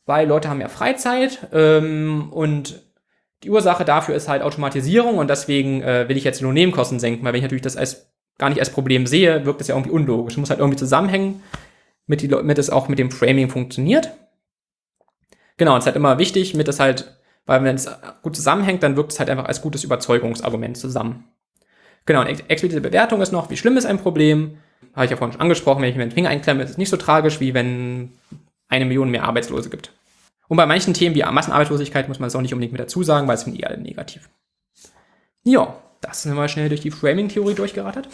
[0.06, 2.84] weil Leute haben ja Freizeit ähm, und
[3.44, 7.24] die Ursache dafür ist halt Automatisierung und deswegen äh, will ich jetzt die Lohnnebenkosten senken,
[7.24, 9.92] weil wenn ich natürlich das als, gar nicht als Problem sehe, wirkt das ja irgendwie
[9.92, 10.38] unlogisch.
[10.38, 11.42] Muss halt irgendwie zusammenhängen,
[12.08, 14.12] mit, die, mit es auch mit dem Framing funktioniert.
[15.58, 17.90] Genau, und es ist halt immer wichtig, mit es halt weil wenn es
[18.22, 21.26] gut zusammenhängt, dann wirkt es halt einfach als gutes Überzeugungsargument zusammen.
[22.06, 24.58] Genau, und explizite Bewertung ist noch, wie schlimm ist ein Problem?
[24.94, 26.90] Habe ich ja vorhin schon angesprochen, wenn ich mir den Finger einklemme, ist es nicht
[26.90, 28.12] so tragisch, wie wenn
[28.68, 29.92] eine Million mehr Arbeitslose gibt.
[30.48, 33.28] Und bei manchen Themen wie Massenarbeitslosigkeit muss man es auch nicht unbedingt mit dazu sagen,
[33.28, 34.30] weil es sind eh alle negativ.
[35.44, 38.08] Ja, das sind wir schnell durch die Framing-Theorie durchgerattert.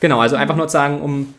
[0.00, 1.34] Genau, also einfach nur sagen, um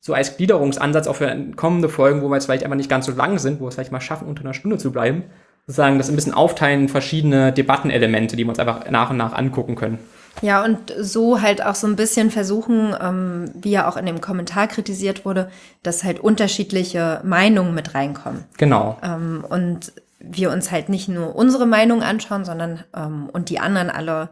[0.00, 3.12] so als Gliederungsansatz auch für kommende Folgen, wo wir jetzt vielleicht einfach nicht ganz so
[3.12, 5.24] lang sind, wo wir es vielleicht mal schaffen, unter einer Stunde zu bleiben,
[5.66, 9.74] sozusagen das ein bisschen aufteilen, verschiedene Debattenelemente, die wir uns einfach nach und nach angucken
[9.74, 9.98] können.
[10.40, 14.20] Ja, und so halt auch so ein bisschen versuchen, ähm, wie ja auch in dem
[14.20, 15.50] Kommentar kritisiert wurde,
[15.82, 18.44] dass halt unterschiedliche Meinungen mit reinkommen.
[18.56, 18.98] Genau.
[19.02, 23.90] Ähm, und wir uns halt nicht nur unsere Meinung anschauen, sondern ähm, und die anderen
[23.90, 24.28] alle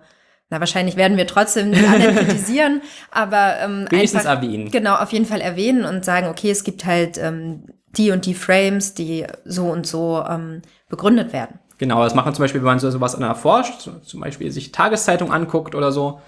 [0.49, 4.71] na, wahrscheinlich werden wir trotzdem die anderen kritisieren, aber ähm, wenigstens einfach, erwähnen.
[4.71, 7.65] Genau, auf jeden Fall erwähnen und sagen, okay, es gibt halt ähm,
[7.97, 11.59] die und die Frames, die so und so ähm, begründet werden.
[11.79, 15.33] Genau, das macht man zum Beispiel, wenn man so sowas erforscht, zum Beispiel sich Tageszeitung
[15.33, 16.21] anguckt oder so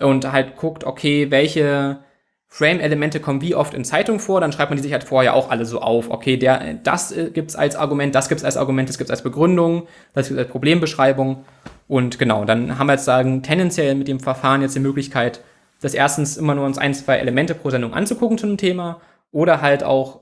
[0.00, 1.98] und halt guckt, okay, welche
[2.56, 5.50] Frame-Elemente kommen wie oft in Zeitung vor, dann schreibt man die sich halt vorher auch
[5.50, 6.08] alle so auf.
[6.08, 9.86] Okay, der, das äh, gibt's als Argument, das gibt's als Argument, das gibt's als Begründung,
[10.14, 11.44] das gibt's als Problembeschreibung.
[11.86, 15.42] Und genau, dann haben wir jetzt sagen, tendenziell mit dem Verfahren jetzt die Möglichkeit,
[15.82, 19.60] das erstens immer nur uns ein, zwei Elemente pro Sendung anzugucken zu einem Thema oder
[19.60, 20.20] halt auch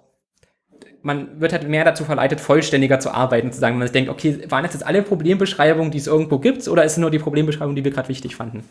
[1.02, 4.64] man wird halt mehr dazu verleitet, vollständiger zu arbeiten, zu sagen, man denkt, okay, waren
[4.64, 7.84] das jetzt alle Problembeschreibungen, die es irgendwo gibt, oder ist es nur die Problembeschreibung, die
[7.84, 8.64] wir gerade wichtig fanden?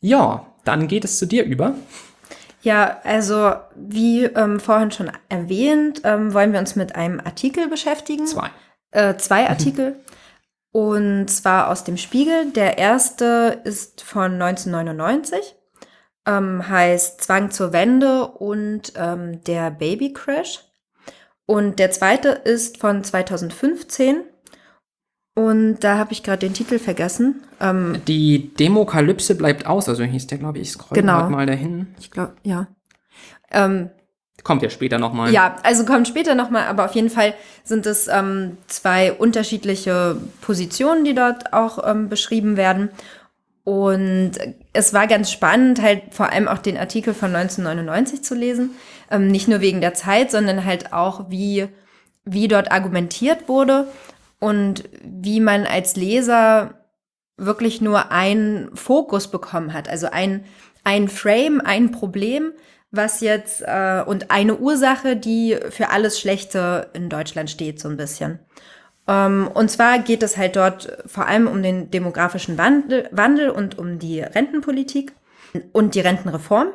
[0.00, 1.74] Ja, dann geht es zu dir über.
[2.66, 8.26] Ja, also wie ähm, vorhin schon erwähnt, ähm, wollen wir uns mit einem Artikel beschäftigen.
[8.26, 8.50] Zwei.
[8.90, 10.00] Äh, zwei Artikel.
[10.72, 12.50] und zwar aus dem Spiegel.
[12.50, 15.54] Der erste ist von 1999,
[16.26, 20.64] ähm, heißt Zwang zur Wende und ähm, der Baby Crash.
[21.46, 24.24] Und der zweite ist von 2015.
[25.36, 27.42] Und da habe ich gerade den Titel vergessen.
[27.60, 31.28] Ähm, die Demokalypse bleibt aus, also hieß der, glaube ich, ich scroll genau.
[31.28, 31.88] mal dahin.
[32.00, 32.68] Ich glaube, ja.
[33.50, 33.90] Ähm,
[34.44, 35.30] kommt ja später nochmal.
[35.34, 41.04] Ja, also kommt später nochmal, aber auf jeden Fall sind es ähm, zwei unterschiedliche Positionen,
[41.04, 42.88] die dort auch ähm, beschrieben werden.
[43.62, 44.32] Und
[44.72, 48.70] es war ganz spannend, halt vor allem auch den Artikel von 1999 zu lesen.
[49.10, 51.68] Ähm, nicht nur wegen der Zeit, sondern halt auch, wie,
[52.24, 53.86] wie dort argumentiert wurde
[54.40, 56.74] und wie man als Leser
[57.36, 59.88] wirklich nur einen Fokus bekommen hat.
[59.88, 60.44] Also ein,
[60.84, 62.52] ein Frame, ein Problem,
[62.90, 67.96] was jetzt äh, und eine Ursache, die für alles Schlechte in Deutschland steht, so ein
[67.96, 68.38] bisschen.
[69.06, 73.78] Ähm, und zwar geht es halt dort vor allem um den demografischen Wandel, Wandel und
[73.78, 75.12] um die Rentenpolitik
[75.72, 76.68] und die Rentenreform.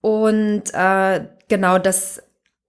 [0.00, 2.22] Und äh, genau das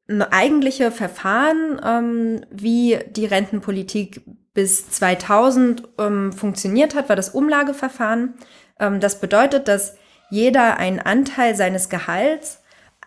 [0.08, 4.22] eigentliche Verfahren, ähm, wie die Rentenpolitik
[4.54, 8.36] bis 2000 ähm, funktioniert hat, war das Umlageverfahren.
[8.80, 9.96] Ähm, das bedeutet, dass
[10.30, 12.62] jeder einen Anteil seines Gehalts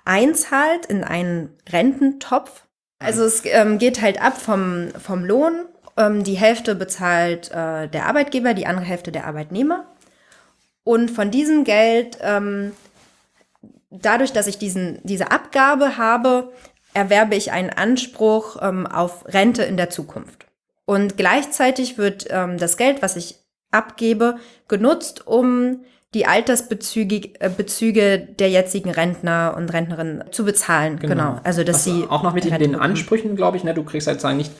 [0.05, 2.65] einzahlt in einen Rententopf
[2.99, 5.67] also es ähm, geht halt ab vom, vom Lohn.
[5.97, 9.87] Ähm, die Hälfte bezahlt äh, der Arbeitgeber, die andere Hälfte der Arbeitnehmer.
[10.85, 12.73] Und von diesem Geld, ähm,
[13.91, 16.53] dadurch, dass ich diesen, diese Abgabe habe,
[16.99, 20.47] erwerbe ich einen Anspruch ähm, auf Rente in der Zukunft.
[20.85, 23.37] Und gleichzeitig wird ähm, das Geld, was ich
[23.71, 25.81] abgebe, genutzt, um
[26.15, 30.99] die Altersbezüge äh, Bezüge der jetzigen Rentner und Rentnerinnen zu bezahlen.
[30.99, 31.39] Genau.
[31.45, 33.75] Also dass Was sie auch noch mit den Ansprüchen, glaube ich, ne?
[33.75, 34.53] du kriegst halt sagen nicht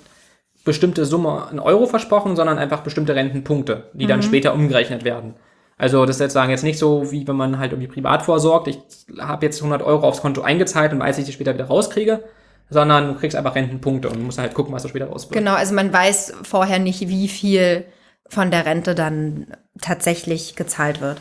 [0.65, 4.09] bestimmte Summe in Euro versprochen, sondern einfach bestimmte Rentenpunkte, die Mhm.
[4.09, 5.35] dann später umgerechnet werden.
[5.79, 8.67] Also das ist jetzt sagen jetzt nicht so, wie wenn man halt irgendwie privat vorsorgt,
[8.67, 8.81] ich
[9.19, 12.25] habe jetzt 100 Euro aufs Konto eingezahlt und weiß, ich die später wieder rauskriege,
[12.69, 15.39] sondern du kriegst einfach Rentenpunkte und musst halt gucken, was du später raus wird.
[15.39, 17.85] Genau, also man weiß vorher nicht, wie viel
[18.29, 19.47] von der Rente dann
[19.81, 21.21] tatsächlich gezahlt wird.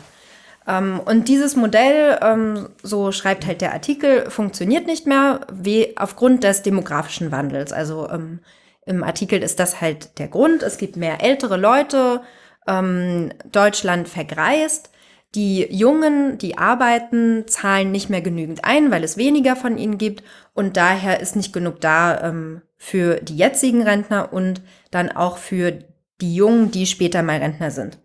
[0.66, 6.42] Ähm, und dieses Modell, ähm, so schreibt halt der Artikel, funktioniert nicht mehr wie aufgrund
[6.44, 7.72] des demografischen Wandels.
[7.72, 8.40] Also ähm,
[8.84, 10.62] im Artikel ist das halt der Grund.
[10.62, 12.20] Es gibt mehr ältere Leute,
[12.68, 14.90] ähm, Deutschland vergreist.
[15.34, 20.22] Die Jungen, die arbeiten, zahlen nicht mehr genügend ein, weil es weniger von ihnen gibt.
[20.54, 25.84] Und daher ist nicht genug da ähm, für die jetzigen Rentner und dann auch für
[26.20, 27.98] die Jungen, die später mal Rentner sind.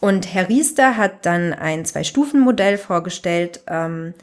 [0.00, 4.14] Und Herr Riester hat dann ein Zwei-Stufen-Modell vorgestellt, ähm,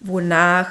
[0.00, 0.68] wonach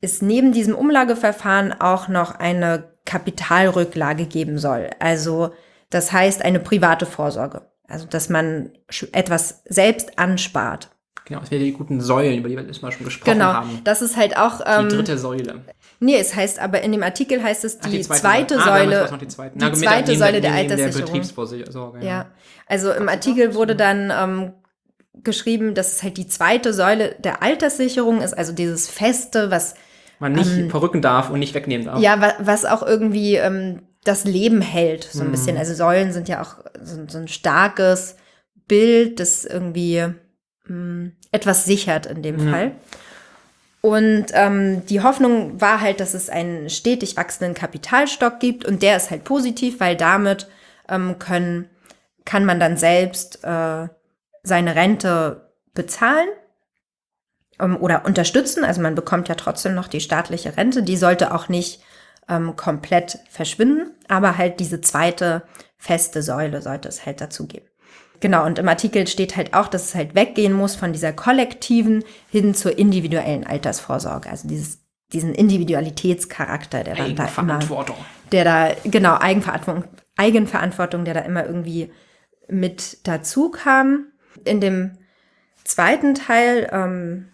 [0.00, 4.90] es neben diesem Umlageverfahren auch noch eine Kapitalrücklage geben soll.
[4.98, 5.52] Also
[5.90, 7.62] das heißt eine private Vorsorge.
[7.88, 8.70] Also dass man
[9.12, 10.90] etwas selbst anspart.
[11.24, 13.80] Genau, das wären die guten Säulen, über die wir letztes Mal schon gesprochen Genau, haben.
[13.84, 14.58] das ist halt auch.
[14.58, 15.60] Die Ähm, dritte Säule.
[15.98, 18.62] nee, es heißt aber in dem Artikel heißt es Ach, die, zweite, Säule.
[18.64, 19.10] Ah, damit Säule.
[19.10, 21.04] noch die zweite, die Na, zweite neben Säule der Alterssicherung.
[21.06, 22.04] Betriebsvorsorge.
[22.06, 22.26] Ja,
[22.66, 24.52] also im Artikel wurde dann ähm,
[25.24, 29.74] geschrieben, dass es halt die zweite Säule der Alterssicherung ist, also dieses Feste, was
[30.20, 31.96] Man nicht verrücken darf und nicht wegnehmen darf.
[31.96, 35.32] Ähm, ja, wa was auch irgendwie ähm, das Leben hält, so ein Mhm.
[35.32, 35.56] bisschen.
[35.56, 38.16] Also Säulen sind ja auch so, so ein starkes
[38.66, 40.04] Bild, das irgendwie
[40.66, 42.50] mh, etwas sichert in dem Mhm.
[42.50, 42.72] Fall.
[43.82, 48.96] Und ähm, die Hoffnung war halt, dass es einen stetig wachsenden Kapitalstock gibt und der
[48.96, 50.48] ist halt positiv, weil damit
[50.88, 51.70] ähm, können,
[52.24, 53.86] kann man dann selbst äh,
[54.42, 56.28] seine Rente bezahlen
[57.60, 58.64] ähm, oder unterstützen.
[58.64, 60.82] Also man bekommt ja trotzdem noch die staatliche Rente.
[60.82, 61.80] Die sollte auch nicht
[62.28, 65.42] ähm, komplett verschwinden, aber halt diese zweite
[65.76, 67.66] feste Säule sollte es halt dazu geben.
[68.20, 72.02] Genau, und im Artikel steht halt auch, dass es halt weggehen muss von dieser kollektiven
[72.30, 74.30] hin zur individuellen Altersvorsorge.
[74.30, 74.78] Also dieses,
[75.12, 77.60] diesen Individualitätscharakter, der dann da immer
[78.32, 79.84] der da, genau, Eigenverantwortung,
[80.16, 81.92] Eigenverantwortung, der da immer irgendwie
[82.48, 84.06] mit dazu kam.
[84.44, 84.98] In dem
[85.64, 87.28] zweiten Teil, ähm,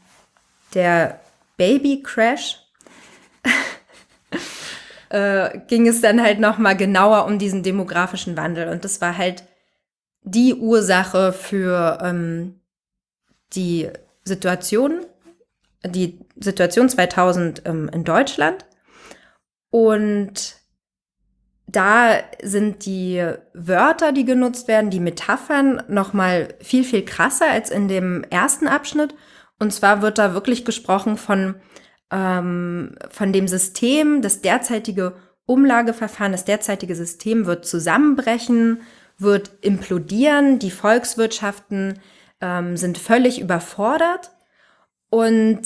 [0.75, 1.21] der
[1.57, 2.62] Baby Crash,
[5.13, 8.69] äh, ging es dann halt nochmal genauer um diesen demografischen Wandel.
[8.69, 9.45] Und das war halt
[10.23, 12.61] die Ursache für ähm,
[13.53, 13.91] die
[14.25, 15.05] Situation,
[15.85, 18.65] die Situation 2000 ähm, in Deutschland.
[19.69, 20.57] Und
[21.67, 23.23] da sind die
[23.53, 28.67] Wörter, die genutzt werden, die Metaphern noch mal viel viel krasser als in dem ersten
[28.67, 29.15] Abschnitt.
[29.59, 31.57] Und zwar wird da wirklich gesprochen von
[32.13, 35.15] ähm, von dem System, das derzeitige
[35.47, 38.83] Umlageverfahren, das derzeitige System wird zusammenbrechen,
[39.19, 40.59] wird implodieren.
[40.59, 41.99] Die Volkswirtschaften
[42.41, 44.31] ähm, sind völlig überfordert
[45.11, 45.63] und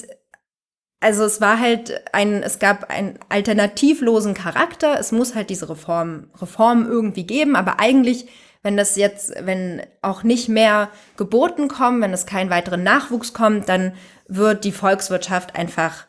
[1.00, 4.98] also es war halt ein, es gab einen alternativlosen Charakter.
[4.98, 8.28] Es muss halt diese Reform, Reform irgendwie geben, aber eigentlich,
[8.62, 13.68] wenn das jetzt, wenn auch nicht mehr Geboten kommen, wenn es keinen weiteren Nachwuchs kommt,
[13.68, 13.92] dann
[14.26, 16.06] wird die Volkswirtschaft einfach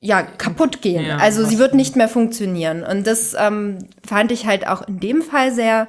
[0.00, 1.04] ja kaputt gehen.
[1.04, 2.84] Ja, also sie wird nicht mehr funktionieren.
[2.84, 5.88] Und das ähm, fand ich halt auch in dem Fall sehr,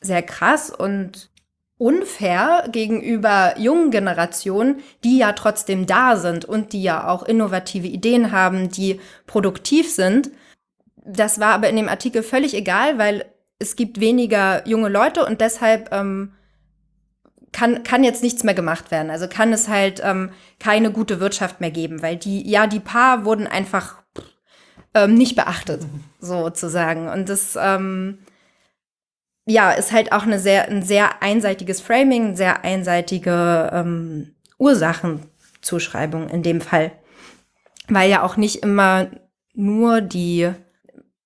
[0.00, 1.30] sehr krass und
[1.78, 8.30] unfair gegenüber jungen Generationen, die ja trotzdem da sind und die ja auch innovative Ideen
[8.30, 10.30] haben, die produktiv sind.
[11.04, 13.24] Das war aber in dem Artikel völlig egal, weil
[13.58, 16.32] es gibt weniger junge Leute und deshalb ähm,
[17.52, 19.10] kann, kann jetzt nichts mehr gemacht werden.
[19.10, 23.24] Also kann es halt ähm, keine gute Wirtschaft mehr geben, weil die, ja, die paar
[23.24, 24.02] wurden einfach
[24.94, 25.86] ähm, nicht beachtet,
[26.20, 27.08] sozusagen.
[27.08, 28.18] Und das, ähm,
[29.46, 36.28] ja, ist halt auch eine sehr, ein sehr einseitiges Framing, eine sehr einseitige ähm, Ursachenzuschreibung
[36.28, 36.92] in dem Fall.
[37.88, 39.10] Weil ja auch nicht immer
[39.54, 40.50] nur die,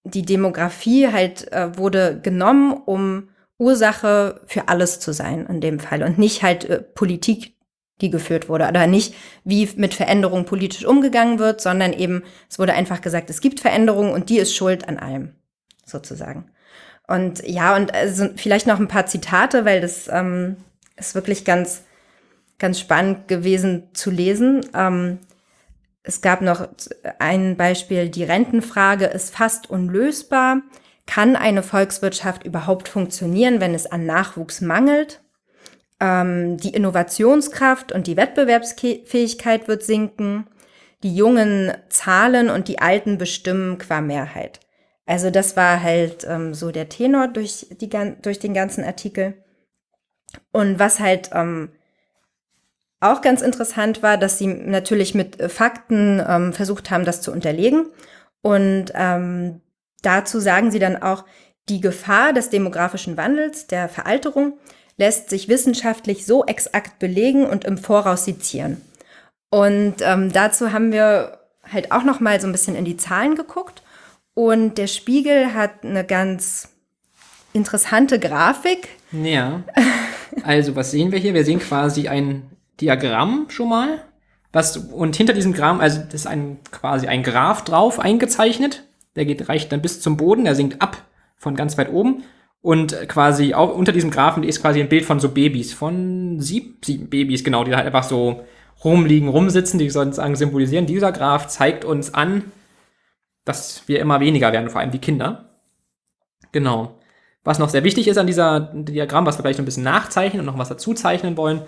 [0.05, 6.03] die Demografie halt äh, wurde genommen, um Ursache für alles zu sein in dem Fall
[6.03, 7.55] und nicht halt äh, Politik,
[8.01, 9.15] die geführt wurde oder nicht,
[9.45, 14.13] wie mit Veränderungen politisch umgegangen wird, sondern eben, es wurde einfach gesagt, es gibt Veränderungen
[14.13, 15.33] und die ist schuld an allem,
[15.87, 16.51] sozusagen.
[17.09, 20.57] Und ja, und also vielleicht noch ein paar Zitate, weil das ähm,
[20.97, 21.85] ist wirklich ganz,
[22.59, 24.67] ganz spannend gewesen zu lesen.
[24.75, 25.21] Ähm,
[26.03, 26.69] es gab noch
[27.19, 30.63] ein Beispiel, die Rentenfrage ist fast unlösbar.
[31.07, 35.21] Kann eine Volkswirtschaft überhaupt funktionieren, wenn es an Nachwuchs mangelt?
[36.01, 40.47] ähm, die Innovationskraft und die Wettbewerbsfähigkeit wird sinken.
[41.03, 44.61] Die Jungen zahlen und die Alten bestimmen qua Mehrheit.
[45.05, 47.89] Also das war halt ähm, so der Tenor durch, die,
[48.23, 49.35] durch den ganzen Artikel.
[50.53, 51.71] Und was halt ähm,
[53.01, 57.87] auch ganz interessant war, dass sie natürlich mit Fakten ähm, versucht haben, das zu unterlegen.
[58.43, 59.61] Und ähm,
[60.03, 61.25] dazu sagen sie dann auch,
[61.69, 64.59] die Gefahr des demografischen Wandels, der Veralterung,
[64.97, 68.81] lässt sich wissenschaftlich so exakt belegen und im Voraus sezieren.
[69.51, 71.39] Und ähm, dazu haben wir
[71.71, 73.83] halt auch noch mal so ein bisschen in die Zahlen geguckt.
[74.35, 76.69] Und der Spiegel hat eine ganz
[77.53, 78.89] interessante Grafik.
[79.13, 79.63] Ja.
[80.43, 81.33] Also, was sehen wir hier?
[81.33, 84.03] Wir sehen quasi ein Diagramm schon mal.
[84.53, 88.86] Was, und hinter diesem Diagramm, also das ist ein, quasi ein Graph drauf eingezeichnet.
[89.17, 91.03] Der geht, reicht dann bis zum Boden, der sinkt ab
[91.37, 92.23] von ganz weit oben.
[92.63, 96.79] Und quasi auch unter diesem Graphen ist quasi ein Bild von so Babys, von sieben,
[96.85, 98.45] sieben Babys, genau, die halt einfach so
[98.85, 100.87] rumliegen, rumsitzen, die sozusagen symbolisieren.
[100.87, 102.45] Dieser Graph zeigt uns an,
[103.45, 105.51] dass wir immer weniger werden, vor allem die Kinder.
[106.53, 106.99] Genau.
[107.45, 110.41] Was noch sehr wichtig ist an dieser Diagramm, was wir gleich noch ein bisschen nachzeichnen
[110.41, 111.63] und noch was dazu zeichnen wollen,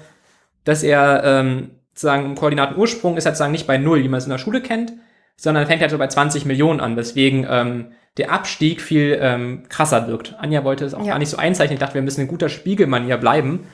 [0.64, 4.24] dass er ähm, sozusagen im Koordinatenursprung ist halt sozusagen nicht bei null, wie man es
[4.24, 4.92] in der Schule kennt,
[5.38, 10.08] sondern fängt halt so bei 20 Millionen an, weswegen ähm, der Abstieg viel ähm, krasser
[10.08, 10.34] wirkt.
[10.38, 11.12] Anja wollte es auch ja.
[11.12, 11.74] gar nicht so einzeichnen.
[11.74, 13.66] Ich dachte, wir müssen in guter Spiegelmanier bleiben,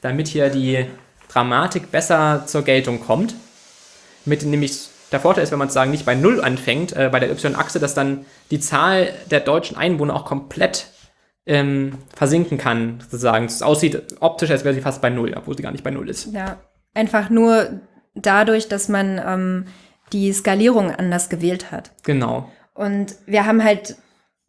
[0.00, 0.84] damit hier die
[1.32, 3.34] Dramatik besser zur Geltung kommt.
[4.24, 7.20] Mit nämlich der Vorteil ist, wenn man es sagen nicht bei Null anfängt, äh, bei
[7.20, 10.88] der Y-Achse, dass dann die Zahl der deutschen Einwohner auch komplett
[11.46, 13.44] ähm, versinken kann, sozusagen.
[13.44, 16.08] Es aussieht optisch, als wäre sie fast bei Null, obwohl sie gar nicht bei Null
[16.08, 16.32] ist.
[16.32, 16.58] Ja,
[16.94, 17.80] einfach nur
[18.14, 19.64] dadurch, dass man ähm,
[20.12, 21.90] die Skalierung anders gewählt hat.
[22.02, 22.50] Genau.
[22.74, 23.96] Und wir haben halt,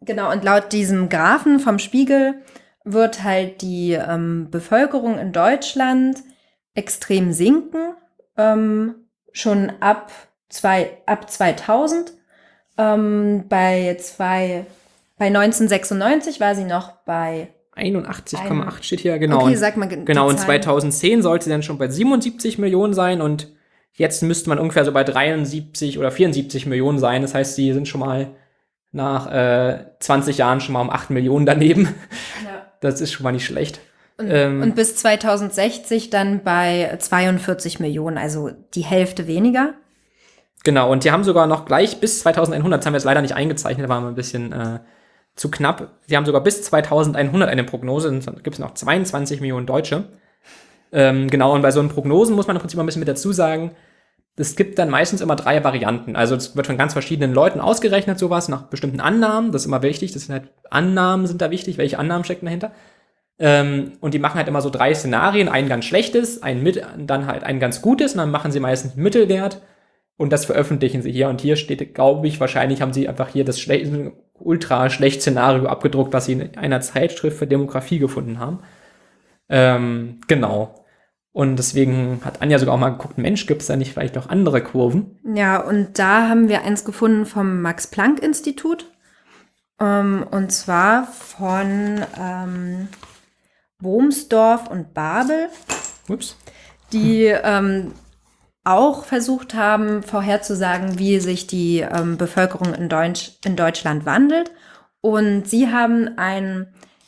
[0.01, 2.35] genau, und laut diesem Graphen vom Spiegel
[2.83, 6.23] wird halt die ähm, Bevölkerung in Deutschland
[6.73, 7.95] extrem sinken,
[8.37, 8.95] ähm,
[9.31, 10.11] schon ab,
[10.49, 12.13] zwei, ab 2000.
[12.77, 14.65] Ähm, bei, zwei,
[15.17, 19.41] bei 1996 war sie noch bei 81,8 steht hier, genau.
[19.41, 23.51] Okay, sag mal Genau, und 2010 sollte sie dann schon bei 77 Millionen sein und
[23.93, 27.21] Jetzt müsste man ungefähr so bei 73 oder 74 Millionen sein.
[27.21, 28.31] Das heißt, sie sind schon mal
[28.91, 31.93] nach äh, 20 Jahren schon mal um 8 Millionen daneben.
[32.43, 32.67] Ja.
[32.81, 33.79] Das ist schon mal nicht schlecht.
[34.17, 39.73] Und, ähm, und, bis 2060 dann bei 42 Millionen, also die Hälfte weniger.
[40.63, 43.35] Genau, und die haben sogar noch gleich bis 2100, das haben wir jetzt leider nicht
[43.35, 44.79] eingezeichnet, da waren wir ein bisschen äh,
[45.35, 45.99] zu knapp.
[46.07, 50.05] Sie haben sogar bis 2100 eine Prognose, dann gibt es noch 22 Millionen Deutsche.
[50.93, 53.09] Ähm, genau, und bei so einen Prognosen muss man im Prinzip mal ein bisschen mit
[53.09, 53.71] dazu sagen,
[54.35, 56.15] es gibt dann meistens immer drei Varianten.
[56.15, 59.51] Also es wird von ganz verschiedenen Leuten ausgerechnet, sowas, nach bestimmten Annahmen.
[59.51, 60.11] Das ist immer wichtig.
[60.11, 61.77] Das sind halt Annahmen sind da wichtig.
[61.77, 62.71] Welche Annahmen stecken dahinter?
[63.37, 65.49] Ähm, und die machen halt immer so drei Szenarien.
[65.49, 68.13] Ein ganz schlechtes, ein mit, dann halt ein ganz gutes.
[68.13, 69.61] Und dann machen sie meistens einen Mittelwert.
[70.17, 71.29] Und das veröffentlichen sie hier.
[71.29, 75.67] Und hier steht, glaube ich, wahrscheinlich haben sie einfach hier das schle ultra schlecht Szenario
[75.67, 78.59] abgedruckt, was sie in einer Zeitschrift für Demografie gefunden haben.
[79.47, 80.82] Ähm, genau.
[81.33, 84.29] Und deswegen hat Anja sogar auch mal geguckt, Mensch, gibt es da nicht vielleicht noch
[84.29, 85.19] andere Kurven?
[85.35, 88.85] Ja, und da haben wir eins gefunden vom Max-Planck-Institut.
[89.81, 92.87] Ähm, und zwar von ähm,
[93.79, 95.49] Bohmsdorf und Babel.
[96.07, 96.37] Ups.
[96.91, 97.93] Die ähm,
[98.63, 104.51] auch versucht haben, vorherzusagen, wie sich die ähm, Bevölkerung in, Deutsch, in Deutschland wandelt.
[105.01, 106.67] Und sie haben ein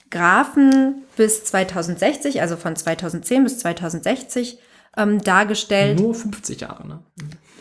[0.09, 4.59] Graphen bis 2060, also von 2010 bis 2060,
[4.97, 5.99] ähm, dargestellt.
[5.99, 6.99] Nur 50 Jahre, ne?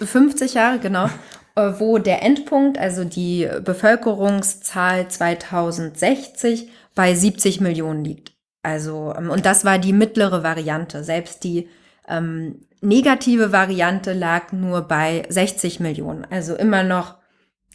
[0.00, 1.08] 50 Jahre, genau.
[1.56, 8.32] Äh, wo der Endpunkt, also die Bevölkerungszahl 2060, bei 70 Millionen liegt.
[8.62, 11.04] Also, ähm, und das war die mittlere Variante.
[11.04, 11.68] Selbst die
[12.08, 16.26] ähm, negative Variante lag nur bei 60 Millionen.
[16.28, 17.16] Also immer noch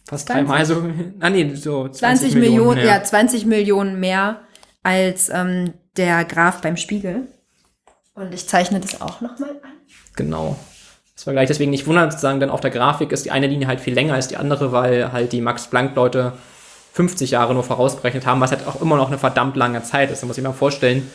[0.06, 0.82] fast dreimal so.
[1.20, 4.40] Ah, nee, so 20, 20 Millionen, Millionen ja, 20 Millionen mehr
[4.82, 7.28] als ähm, der Graph beim Spiegel.
[8.14, 9.72] Und ich zeichne das auch nochmal an.
[10.16, 10.56] Genau.
[11.14, 13.66] Das war gleich deswegen nicht wundern, sozusagen, denn auf der Grafik ist die eine Linie
[13.66, 16.32] halt viel länger als die andere, weil halt die Max-Planck-Leute
[16.92, 20.22] 50 Jahre nur vorausberechnet haben, was halt auch immer noch eine verdammt lange Zeit ist.
[20.22, 21.10] Da muss ich mir vorstellen,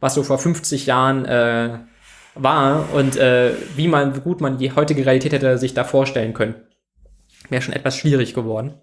[0.00, 1.78] was so vor 50 Jahren äh,
[2.34, 6.34] war und äh, wie man, wie gut man die heutige Realität hätte sich da vorstellen
[6.34, 6.54] können.
[7.48, 8.74] Wäre schon etwas schwierig geworden.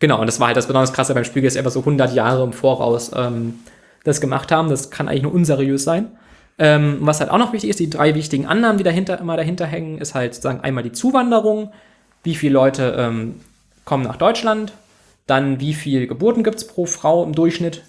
[0.00, 2.14] Genau, und das war halt das besonders krasse beim Spiegel, dass sie einfach so 100
[2.14, 3.60] Jahre im Voraus ähm,
[4.04, 4.68] das gemacht haben.
[4.68, 6.12] Das kann eigentlich nur unseriös sein.
[6.58, 9.66] Ähm, was halt auch noch wichtig ist, die drei wichtigen Annahmen, die dahinter immer dahinter
[9.66, 11.72] hängen, ist halt sozusagen einmal die Zuwanderung,
[12.22, 13.40] wie viele Leute ähm,
[13.84, 14.72] kommen nach Deutschland,
[15.26, 17.82] dann wie viele Geburten gibt es pro Frau im Durchschnitt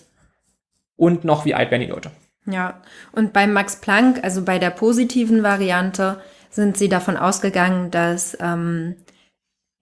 [0.95, 2.11] und noch wie alt werden die Leute.
[2.47, 2.81] Ja,
[3.11, 8.95] und beim Max Planck, also bei der positiven Variante, sind sie davon ausgegangen, dass ähm,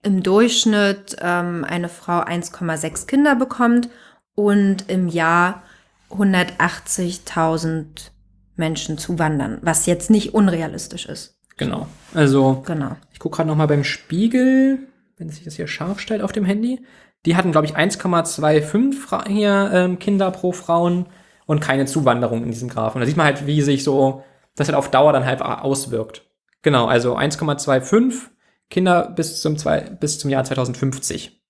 [0.04, 3.88] im Durchschnitt ähm, eine Frau 1,6 Kinder bekommt
[4.34, 5.62] und im Jahr
[6.10, 8.10] 180.000
[8.56, 11.38] Menschen zuwandern, was jetzt nicht unrealistisch ist.
[11.56, 11.86] Genau.
[12.14, 12.96] Also, Genau.
[13.12, 14.78] ich gucke gerade noch mal beim Spiegel,
[15.16, 16.84] wenn sich das hier scharf stellt auf dem Handy.
[17.26, 21.06] Die hatten, glaube ich, 1,25 Fra- hier ähm, Kinder pro Frauen
[21.46, 23.00] und keine Zuwanderung in diesem Graphen.
[23.00, 24.24] Da sieht man halt, wie sich so
[24.56, 26.22] das halt auf Dauer dann halt auswirkt.
[26.62, 28.28] Genau, also 1,25
[28.70, 31.40] Kinder bis zum, zwei, bis zum Jahr 2050.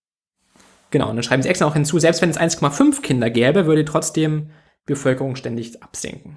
[0.90, 3.84] Genau, und dann schreiben sie extra auch hinzu, selbst wenn es 1,5 Kinder gäbe, würde
[3.84, 4.50] trotzdem
[4.86, 6.36] die Bevölkerung ständig absinken.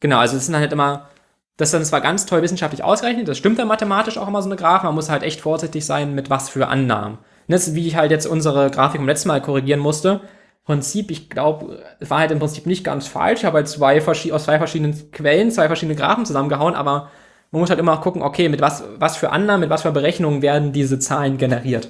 [0.00, 1.08] Genau, also es sind halt immer,
[1.56, 4.48] das ist dann zwar ganz toll wissenschaftlich ausgerechnet, das stimmt dann mathematisch auch immer so
[4.48, 7.18] eine Grafik, man muss halt echt vorsichtig sein, mit was für Annahmen.
[7.48, 10.22] Das ist, wie ich halt jetzt unsere Grafik vom letzten Mal korrigieren musste.
[10.64, 13.40] Prinzip, ich glaube, es war halt im Prinzip nicht ganz falsch.
[13.40, 17.10] Ich habe halt zwei, aus zwei verschiedenen Quellen zwei verschiedene Graphen zusammengehauen, aber
[17.52, 20.42] man muss halt immer gucken, okay, mit was, was für Annahmen, mit was für Berechnungen
[20.42, 21.88] werden diese Zahlen generiert.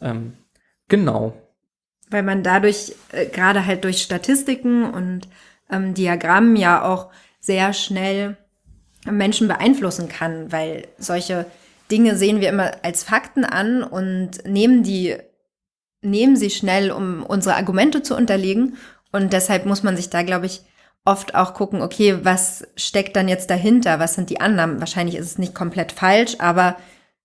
[0.00, 0.34] Ähm,
[0.88, 1.32] genau.
[2.10, 5.26] Weil man dadurch, äh, gerade halt durch Statistiken und
[5.70, 7.08] ähm, Diagrammen ja auch
[7.40, 8.36] sehr schnell
[9.10, 11.46] Menschen beeinflussen kann, weil solche
[11.90, 15.16] Dinge sehen wir immer als Fakten an und nehmen die,
[16.02, 18.76] nehmen sie schnell, um unsere Argumente zu unterlegen.
[19.10, 20.60] Und deshalb muss man sich da, glaube ich,
[21.08, 23.98] oft auch gucken, okay, was steckt dann jetzt dahinter?
[23.98, 24.78] Was sind die Annahmen?
[24.78, 26.76] Wahrscheinlich ist es nicht komplett falsch, aber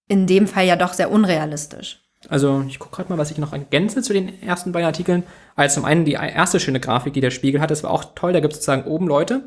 [0.08, 2.00] in dem Fall ja doch sehr unrealistisch.
[2.30, 5.24] Also ich gucke gerade mal, was ich noch ergänze zu den ersten beiden Artikeln.
[5.58, 8.32] Also zum einen die erste schöne Grafik, die der Spiegel hat, das war auch toll.
[8.32, 9.42] Da gibt es sozusagen oben Leute,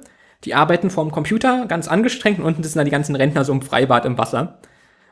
[0.45, 3.63] die arbeiten vorm Computer, ganz angestrengt, und unten sitzen da die ganzen Rentner so im
[3.63, 4.59] Freibad im Wasser.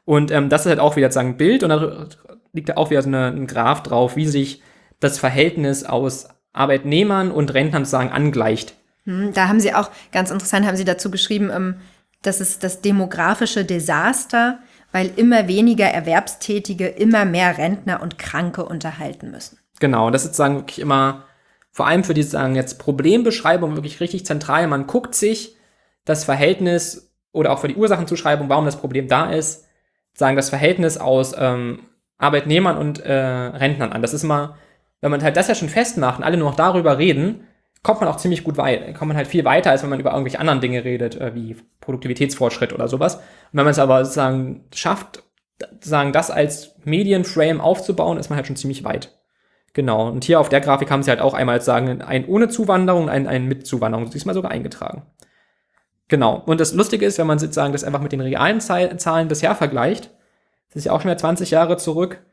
[0.04, 2.06] Und ähm, das ist halt auch wieder sozusagen ein Bild und da
[2.52, 4.60] liegt da auch wieder so eine, ein Graph drauf, wie sich
[5.00, 8.74] das Verhältnis aus Arbeitnehmern und Rentnern sozusagen angleicht.
[9.04, 11.76] Hm, Da haben Sie auch, ganz interessant, haben Sie dazu geschrieben, ähm,
[12.22, 14.58] das ist das demografische Desaster,
[14.92, 19.58] weil immer weniger Erwerbstätige immer mehr Rentner und Kranke unterhalten müssen.
[19.80, 21.24] Genau, das ist sozusagen wirklich immer,
[21.70, 24.66] vor allem für die sagen jetzt Problembeschreibung wirklich richtig zentral.
[24.68, 25.56] Man guckt sich
[26.04, 29.66] das Verhältnis oder auch für die Ursachenzuschreibung, warum das Problem da ist,
[30.14, 31.80] sagen das Verhältnis aus ähm,
[32.18, 34.00] Arbeitnehmern und äh, Rentnern an.
[34.00, 34.56] Das ist immer,
[35.00, 37.46] wenn man halt das ja schon festmacht und alle nur noch darüber reden,
[37.84, 38.92] kommt man auch ziemlich gut weiter.
[38.94, 41.54] Kommt man halt viel weiter, als wenn man über irgendwelche anderen Dinge redet, äh, wie
[41.80, 43.16] Produktivitätsfortschritt oder sowas.
[43.16, 43.22] Und
[43.52, 45.22] wenn man es aber sozusagen schafft,
[45.60, 49.16] sozusagen das als Medienframe aufzubauen, ist man halt schon ziemlich weit.
[49.74, 50.08] Genau.
[50.08, 53.26] Und hier auf der Grafik haben sie halt auch einmal sagen, ein ohne Zuwanderung ein,
[53.26, 54.08] ein mit Zuwanderung.
[54.08, 55.02] Diesmal sogar eingetragen.
[56.08, 56.42] Genau.
[56.46, 59.54] Und das Lustige ist, wenn man sozusagen das einfach mit den realen Zahl- Zahlen bisher
[59.54, 60.10] vergleicht,
[60.68, 62.24] das ist ja auch schon mehr 20 Jahre zurück,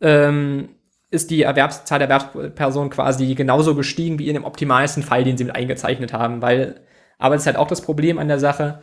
[0.00, 0.70] ähm,
[1.16, 5.44] ist die Erwerbszahl der Erwerbspersonen quasi genauso gestiegen wie in dem optimalsten Fall, den sie
[5.44, 6.82] mit eingezeichnet haben, weil,
[7.18, 8.82] aber das ist halt auch das Problem an der Sache,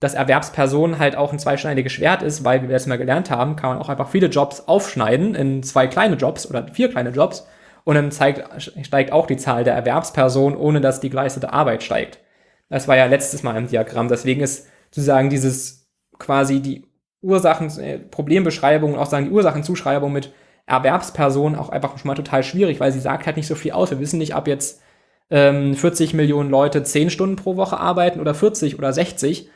[0.00, 3.56] dass Erwerbspersonen halt auch ein zweischneidiges Schwert ist, weil, wie wir das mal gelernt haben,
[3.56, 7.46] kann man auch einfach viele Jobs aufschneiden in zwei kleine Jobs oder vier kleine Jobs
[7.84, 8.44] und dann zeigt,
[8.84, 12.18] steigt auch die Zahl der Erwerbspersonen, ohne dass die geleistete Arbeit steigt.
[12.68, 14.08] Das war ja letztes Mal im Diagramm.
[14.08, 16.84] Deswegen ist sozusagen dieses quasi die
[17.22, 20.32] Ursachen, äh, Problembeschreibung und auch sagen die Ursachenzuschreibung mit
[20.66, 23.90] Erwerbspersonen auch einfach schon mal total schwierig, weil sie sagt halt nicht so viel aus.
[23.90, 24.82] Wir wissen nicht, ob jetzt
[25.30, 29.48] ähm, 40 Millionen Leute 10 Stunden pro Woche arbeiten oder 40 oder 60.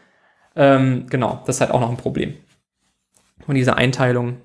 [0.56, 2.34] Ähm, genau, das ist halt auch noch ein Problem.
[3.46, 4.42] Und diese Einteilung.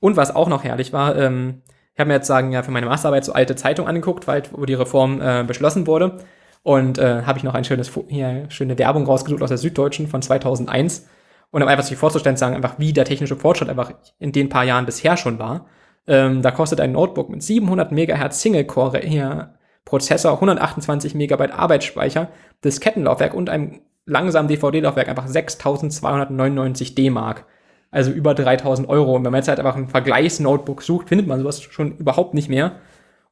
[0.00, 1.62] Und was auch noch herrlich war, ähm,
[1.94, 4.64] ich habe mir jetzt sagen, ja, für meine Masterarbeit so alte Zeitung angeguckt, weil, wo
[4.64, 6.18] die Reform äh, beschlossen wurde.
[6.62, 10.22] Und äh, habe ich noch ein schönes, hier, schöne Werbung rausgesucht aus der Süddeutschen von
[10.22, 11.06] 2001.
[11.52, 14.64] Und um einfach sich vorzustellen, sagen einfach, wie der technische Fortschritt einfach in den paar
[14.64, 15.66] Jahren bisher schon war.
[16.06, 22.28] Ähm, da kostet ein Notebook mit 700 Megahertz Single-Core hier Prozessor, 128 Megabyte Arbeitsspeicher,
[22.64, 27.44] Diskettenlaufwerk und einem langsamen DVD-Laufwerk einfach 6.299 D-Mark.
[27.90, 29.14] Also über 3000 Euro.
[29.14, 32.48] Und wenn man jetzt halt einfach ein Vergleichsnotebook sucht, findet man sowas schon überhaupt nicht
[32.48, 32.76] mehr.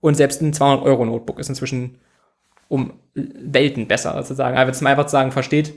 [0.00, 1.98] Und selbst ein 200 Euro Notebook ist inzwischen
[2.68, 4.58] um Welten besser sozusagen.
[4.58, 5.72] Aber jetzt mal einfach sagen, versteht,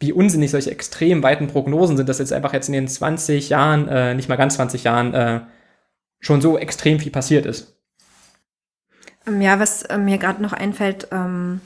[0.00, 3.86] wie unsinnig solche extrem weiten Prognosen sind, dass jetzt einfach jetzt in den 20 Jahren,
[3.86, 5.40] äh, nicht mal ganz 20 Jahren, äh,
[6.20, 7.76] schon so extrem viel passiert ist.
[9.26, 11.60] Ähm, Ja, was äh, mir gerade noch einfällt, ähm,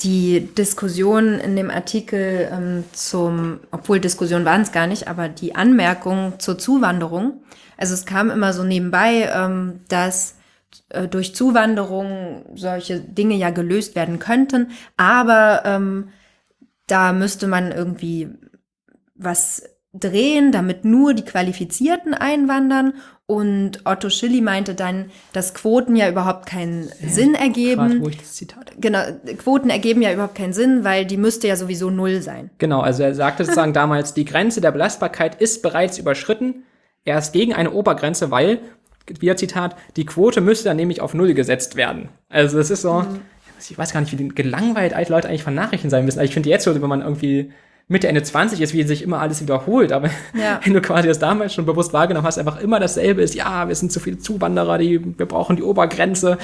[0.00, 5.56] die Diskussion in dem Artikel ähm, zum, obwohl Diskussion waren es gar nicht, aber die
[5.56, 7.42] Anmerkung zur Zuwanderung.
[7.76, 10.36] Also es kam immer so nebenbei, ähm, dass
[10.90, 16.10] äh, durch Zuwanderung solche Dinge ja gelöst werden könnten, aber ähm,
[16.88, 18.28] da müsste man irgendwie
[19.14, 19.62] was
[19.92, 22.94] drehen, damit nur die Qualifizierten einwandern.
[23.26, 27.90] Und Otto Schilly meinte dann, dass Quoten ja überhaupt keinen Sinn ergeben.
[27.90, 29.00] Grad, wo ich das Zitat Genau,
[29.36, 32.50] Quoten ergeben ja überhaupt keinen Sinn, weil die müsste ja sowieso null sein.
[32.56, 36.64] Genau, also er sagte sozusagen damals, die Grenze der Belastbarkeit ist bereits überschritten.
[37.04, 38.60] Er ist gegen eine Obergrenze, weil,
[39.20, 42.08] wieder Zitat, die Quote müsste dann nämlich auf Null gesetzt werden.
[42.30, 43.04] Also das ist so,
[43.60, 46.18] ich weiß gar nicht, wie gelangweilt alte Leute eigentlich von Nachrichten sein müssen.
[46.18, 47.52] Also ich finde jetzt so, wenn man irgendwie
[47.90, 49.92] Mitte, Ende 20 ist, wie sich immer alles wiederholt.
[49.92, 50.60] Aber Ja.
[50.64, 53.74] wenn du quasi das damals schon bewusst wahrgenommen hast, einfach immer dasselbe ist, ja, wir
[53.74, 56.38] sind zu viele Zuwanderer, die, wir brauchen die Obergrenze.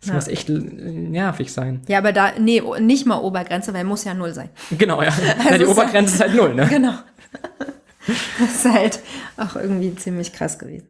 [0.00, 0.14] Das Ja.
[0.14, 1.82] muss echt nervig sein.
[1.88, 4.48] Ja, aber da, nee, nicht mal Obergrenze, weil muss ja null sein.
[4.76, 5.12] Genau, ja.
[5.38, 6.66] Na, die ist ja- Obergrenze ist halt null, ne?
[6.68, 6.94] Genau.
[8.38, 9.00] Das ist halt
[9.36, 10.88] auch irgendwie ziemlich krass gewesen.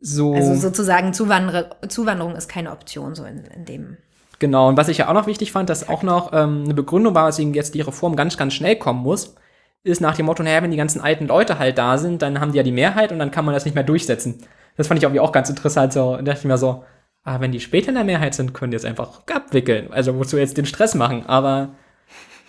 [0.00, 0.34] So.
[0.34, 3.96] Also sozusagen Zuwander Zuwanderung ist keine Option so in, in dem.
[4.38, 7.14] Genau, und was ich ja auch noch wichtig fand, dass auch noch ähm, eine Begründung
[7.14, 9.36] war, weswegen jetzt die Reform ganz, ganz schnell kommen muss,
[9.84, 12.52] ist nach dem Motto, naja, wenn die ganzen alten Leute halt da sind, dann haben
[12.52, 14.42] die ja die Mehrheit und dann kann man das nicht mehr durchsetzen.
[14.76, 15.92] Das fand ich irgendwie auch ganz interessant.
[15.92, 16.84] So, und dachte ich mir so,
[17.22, 19.92] ah, wenn die später in der Mehrheit sind, können die es einfach abwickeln.
[19.92, 21.26] Also wozu jetzt den Stress machen?
[21.26, 21.70] Aber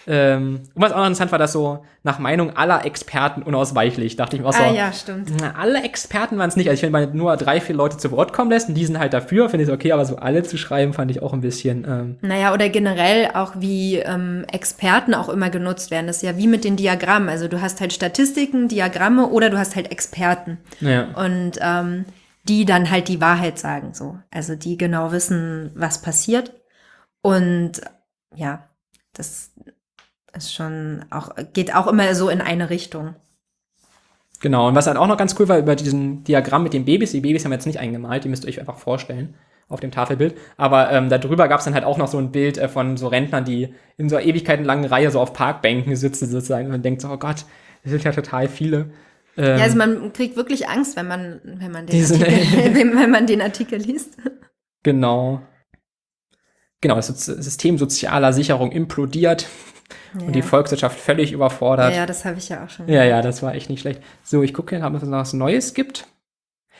[0.07, 4.35] ähm, und was auch noch interessant war, dass so nach Meinung aller Experten unausweichlich, dachte
[4.35, 5.31] ich mir auch so, Ah ja, stimmt.
[5.41, 6.67] na, alle Experten waren es nicht.
[6.69, 8.85] Also ich finde, wenn man nur drei, vier Leute zu Wort kommen lässt und die
[8.85, 11.33] sind halt dafür, finde ich es okay, aber so alle zu schreiben, fand ich auch
[11.33, 16.05] ein bisschen, ähm, Naja, oder generell auch wie ähm, Experten auch immer genutzt werden.
[16.05, 17.27] Das ist ja wie mit den Diagrammen.
[17.29, 20.59] Also du hast halt Statistiken, Diagramme oder du hast halt Experten.
[20.81, 21.07] naja.
[21.15, 22.05] Und ähm,
[22.47, 24.19] die dann halt die Wahrheit sagen, so.
[24.29, 26.53] Also die genau wissen, was passiert.
[27.23, 27.81] Und
[28.35, 28.69] ja,
[29.13, 29.51] das
[30.35, 33.15] ist schon auch, geht auch immer so in eine Richtung.
[34.41, 37.11] Genau, und was halt auch noch ganz cool war über diesen Diagramm mit den Babys,
[37.11, 39.35] die Babys haben wir jetzt nicht eingemalt, die müsst ihr euch einfach vorstellen
[39.67, 40.35] auf dem Tafelbild.
[40.57, 43.07] Aber ähm, darüber gab es dann halt auch noch so ein Bild äh, von so
[43.07, 47.01] Rentnern, die in so einer ewigkeitenlangen Reihe so auf Parkbänken sitzen sozusagen und man denkt
[47.01, 47.45] so, oh Gott,
[47.83, 48.91] das sind ja total viele.
[49.37, 52.27] Ähm, Ja, also man kriegt wirklich Angst, wenn man, wenn man den, Artikel,
[52.75, 54.17] wenn, wenn man den Artikel liest.
[54.83, 55.41] Genau.
[56.81, 59.47] Genau, das System sozialer Sicherung implodiert
[60.19, 61.91] und die Volkswirtschaft völlig überfordert.
[61.91, 62.87] ja, ja, das habe ich ja auch schon.
[62.87, 64.01] Ja, ja, das war echt nicht schlecht.
[64.23, 66.07] So, ich gucke hier, ob es noch was Neues gibt.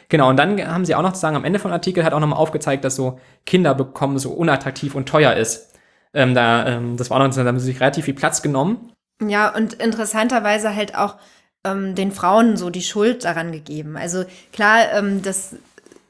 [0.10, 2.20] Genau, und dann haben sie auch noch zu sagen, am Ende vom Artikel hat auch
[2.20, 5.74] nochmal aufgezeigt, dass so Kinder bekommen so unattraktiv und teuer ist.
[6.14, 8.92] Ähm, da, ähm, das war auch noch, da haben sie sich relativ viel Platz genommen.
[9.22, 11.16] Ja, und interessanterweise halt auch
[11.64, 13.98] ähm, den Frauen so die Schuld daran gegeben.
[13.98, 15.56] Also klar, ähm, das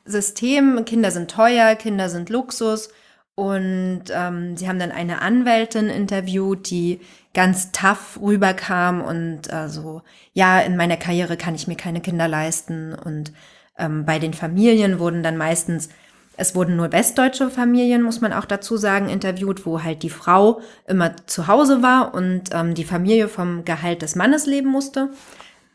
[0.05, 2.89] System, Kinder sind teuer, Kinder sind Luxus.
[3.35, 7.01] Und ähm, sie haben dann eine Anwältin interviewt, die
[7.33, 10.01] ganz tough rüberkam und äh, so,
[10.33, 12.93] ja, in meiner Karriere kann ich mir keine Kinder leisten.
[12.93, 13.33] Und
[13.77, 15.89] ähm, bei den Familien wurden dann meistens
[16.37, 20.61] es wurden nur westdeutsche Familien, muss man auch dazu sagen, interviewt, wo halt die Frau
[20.87, 25.09] immer zu Hause war und ähm, die Familie vom Gehalt des Mannes leben musste.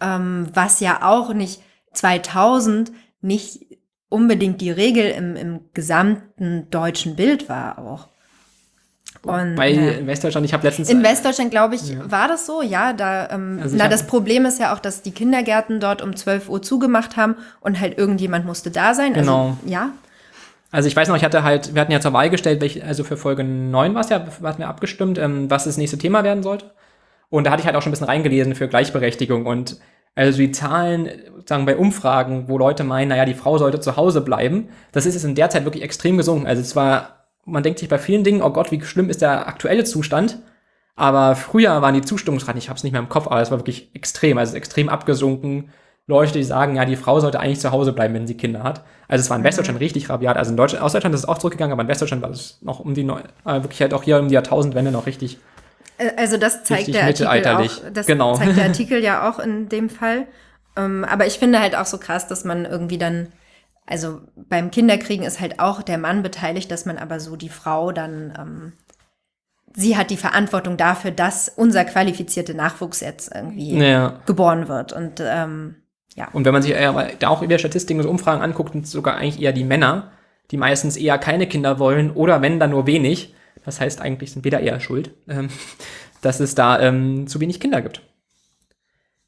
[0.00, 1.62] Ähm, was ja auch nicht
[1.94, 2.92] 2000
[3.22, 3.66] nicht
[4.10, 8.08] unbedingt die Regel im, im gesamten deutschen Bild war auch.
[9.22, 9.90] Und, Bei ja.
[9.92, 10.88] in Westdeutschland, ich habe letztens.
[10.88, 12.92] In Westdeutschland, glaube ich, war das so, ja.
[12.92, 16.48] Da, ähm, Also na, das Problem ist ja auch, dass die Kindergärten dort um 12
[16.48, 19.12] Uhr zugemacht haben und halt irgendjemand musste da sein.
[19.12, 19.48] Genau.
[19.48, 19.90] Also, ja.
[20.70, 23.04] Also ich weiß noch, ich hatte halt, wir hatten ja zur Wahl gestellt, welche, also
[23.04, 26.42] für Folge 9 war es ja, hatten wir abgestimmt, ähm, was das nächste Thema werden
[26.42, 26.70] sollte.
[27.28, 29.78] Und da hatte ich halt auch schon ein bisschen reingelesen für Gleichberechtigung und
[30.14, 31.08] also die Zahlen,
[31.46, 35.14] sagen bei Umfragen, wo Leute meinen, naja, die Frau sollte zu Hause bleiben, das ist
[35.14, 36.46] jetzt in der Zeit wirklich extrem gesunken.
[36.46, 39.84] Also zwar, man denkt sich bei vielen Dingen, oh Gott, wie schlimm ist der aktuelle
[39.84, 40.38] Zustand,
[40.96, 43.58] aber früher waren die Zustimmungsraten, ich habe es nicht mehr im Kopf, aber es war
[43.58, 45.70] wirklich extrem, also extrem abgesunken.
[46.06, 48.82] Leute, die sagen, ja, die Frau sollte eigentlich zu Hause bleiben, wenn sie Kinder hat.
[49.08, 50.36] Also es war in Westdeutschland richtig rabiat.
[50.36, 52.80] Also in Deutschland, aus Deutschland ist es auch zurückgegangen, aber in Westdeutschland war es noch
[52.80, 55.38] um die, äh, wirklich halt auch hier um die Jahrtausendwende noch richtig.
[56.00, 57.82] Äh, Also das zeigt Richtig der Artikel mittelalterlich.
[57.84, 57.92] auch.
[57.92, 58.34] Das Genau.
[58.34, 60.26] zeigt der Artikel ja auch in dem Fall.
[60.76, 63.28] Ähm, aber ich finde halt auch so krass, dass man irgendwie dann,
[63.86, 67.92] also beim Kinderkriegen ist halt auch der Mann beteiligt, dass man aber so die Frau
[67.92, 68.72] dann, ähm,
[69.74, 74.20] sie hat die Verantwortung dafür, dass unser qualifizierter Nachwuchs jetzt irgendwie Ja.
[74.26, 74.92] geboren wird.
[74.92, 75.76] Und ähm,
[76.16, 76.28] ja.
[76.32, 79.16] Und wenn man sich eher, da auch über Statistiken und Umfragen anguckt, sind es sogar
[79.16, 80.10] eigentlich eher die Männer,
[80.50, 83.34] die meistens eher keine Kinder wollen oder wenn dann nur wenig.
[83.64, 85.48] Das heißt, eigentlich sind wir da eher schuld, ähm,
[86.22, 88.02] dass es da ähm, zu wenig Kinder gibt.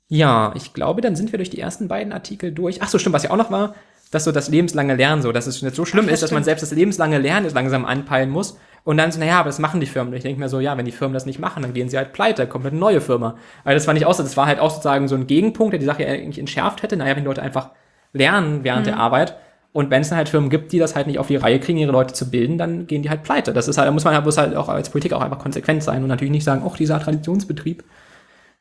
[0.08, 2.82] Ja, ich glaube, dann sind wir durch die ersten beiden Artikel durch.
[2.82, 3.74] Ach so, stimmt, was ja auch noch war,
[4.10, 6.32] dass so das lebenslange Lernen so, dass es jetzt so schlimm Ach, das ist, dass
[6.32, 8.58] man selbst das lebenslange Lernen jetzt langsam anpeilen muss.
[8.84, 10.12] Und dann so, naja, aber das machen die Firmen.
[10.12, 11.96] Und ich denke mir so, ja, wenn die Firmen das nicht machen, dann gehen sie
[11.96, 13.36] halt pleite, kommt eine neue Firma.
[13.64, 15.80] Aber das fand ich auch so, das war halt auch sozusagen so ein Gegenpunkt, der
[15.80, 16.96] die Sache eigentlich entschärft hätte.
[16.96, 17.70] Naja, wenn die Leute einfach
[18.12, 19.36] lernen während der Arbeit
[19.72, 21.78] und wenn es dann halt Firmen gibt, die das halt nicht auf die Reihe kriegen,
[21.78, 23.52] ihre Leute zu bilden, dann gehen die halt pleite.
[23.52, 25.82] Das ist halt, da muss man halt, muss halt auch als Politik auch einfach konsequent
[25.82, 27.82] sein und natürlich nicht sagen, ach, dieser Traditionsbetrieb.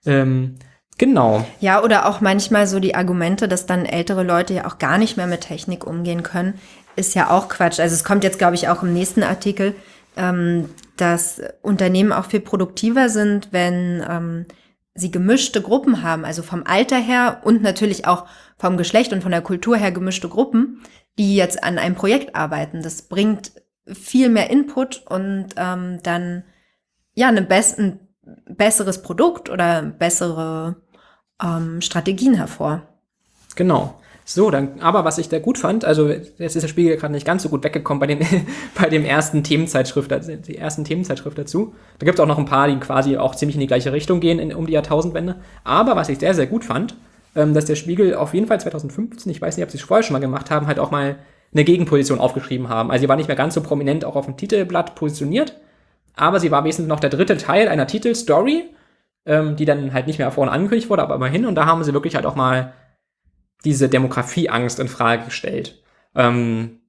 [0.05, 0.55] Ähm,
[0.97, 1.43] Genau.
[1.59, 5.18] Ja, oder auch manchmal so die Argumente, dass dann ältere Leute ja auch gar nicht
[5.18, 6.55] mehr mit Technik umgehen können,
[6.95, 7.80] ist ja auch Quatsch.
[7.80, 9.74] Also es kommt jetzt, glaube ich, auch im nächsten Artikel,
[10.16, 14.45] ähm, dass Unternehmen auch viel produktiver sind, wenn ähm,
[14.93, 18.26] sie gemischte Gruppen haben, also vom Alter her und natürlich auch
[18.59, 20.82] vom Geschlecht und von der Kultur her gemischte Gruppen,
[21.22, 22.82] die jetzt an einem Projekt arbeiten.
[22.82, 23.51] Das bringt
[23.86, 26.41] viel mehr Input und ähm, dann
[27.13, 27.99] ja eine bess ein
[28.47, 30.78] besseres Produkt oder bessere
[31.39, 32.82] ähm, Strategien hervor.
[33.55, 34.01] Genau.
[34.26, 37.26] So, dann, aber was ich da gut fand, also jetzt ist der Spiegel gerade nicht
[37.26, 38.26] ganz so gut weggekommen bei, den,
[38.76, 40.11] bei dem ersten Themenzeitschrift,
[40.47, 41.76] die ersten Themenzeitschrift dazu.
[41.99, 44.22] Da gibt es auch noch ein paar, die quasi auch ziemlich in die gleiche Richtung
[44.22, 45.36] gehen in, um die Jahrtausendwende.
[45.63, 46.95] Aber was ich sehr, sehr gut fand,
[47.36, 50.03] ähm, dass der Spiegel auf jeden Fall 2015, ich weiß nicht, ob sie es vorher
[50.03, 51.17] schon mal gemacht haben, halt auch mal
[51.53, 52.91] eine Gegenposition aufgeschrieben haben.
[52.91, 55.59] Also sie war nicht mehr ganz so prominent auch auf dem Titelblatt positioniert,
[56.15, 58.69] aber sie war wesentlich noch der dritte Teil einer Titelstory,
[59.25, 61.45] ähm, die dann halt nicht mehr vorne angekündigt wurde, aber immerhin.
[61.45, 62.73] Und da haben sie wirklich halt auch mal
[63.63, 65.84] diese Demografieangst in Frage gestellt.
[66.15, 66.79] Ähm,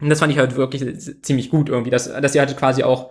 [0.00, 3.10] und das fand ich halt wirklich ziemlich gut irgendwie, dass, dass sie halt quasi auch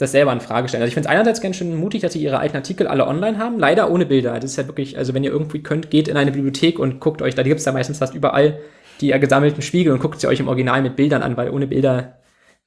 [0.00, 0.82] das selber in Frage stellen.
[0.82, 3.36] Also ich finde es einerseits ganz schön mutig, dass sie ihre alten Artikel alle online
[3.36, 4.40] haben, leider ohne Bilder.
[4.40, 7.20] Das ist halt wirklich, also wenn ihr irgendwie könnt, geht in eine Bibliothek und guckt
[7.20, 8.60] euch, da gibt es ja meistens fast überall
[9.02, 12.18] die gesammelten Spiegel und guckt sie euch im Original mit Bildern an, weil ohne Bilder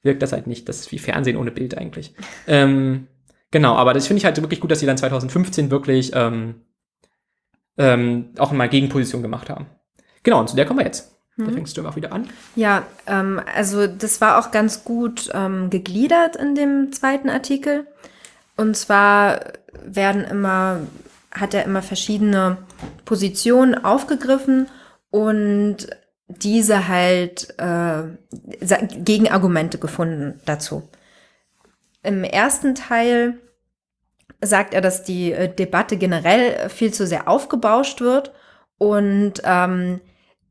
[0.02, 0.68] wirkt das halt nicht.
[0.68, 2.14] Das ist wie Fernsehen ohne Bild eigentlich.
[2.46, 3.08] Ähm,
[3.50, 6.56] genau, aber das finde ich halt wirklich gut, dass sie dann 2015 wirklich ähm,
[7.78, 9.66] ähm, auch mal Gegenposition gemacht haben.
[10.22, 11.13] Genau, und zu der kommen wir jetzt.
[11.36, 11.54] Da Mhm.
[11.54, 12.28] fängst du auch wieder an.
[12.54, 17.86] Ja, ähm, also das war auch ganz gut ähm, gegliedert in dem zweiten Artikel.
[18.56, 19.40] Und zwar
[19.84, 20.80] werden immer,
[21.32, 22.58] hat er immer verschiedene
[23.04, 24.68] Positionen aufgegriffen
[25.10, 25.88] und
[26.28, 28.04] diese halt äh,
[28.96, 30.88] Gegenargumente gefunden dazu.
[32.02, 33.38] Im ersten Teil
[34.40, 38.32] sagt er, dass die äh, Debatte generell viel zu sehr aufgebauscht wird
[38.78, 40.00] und ähm,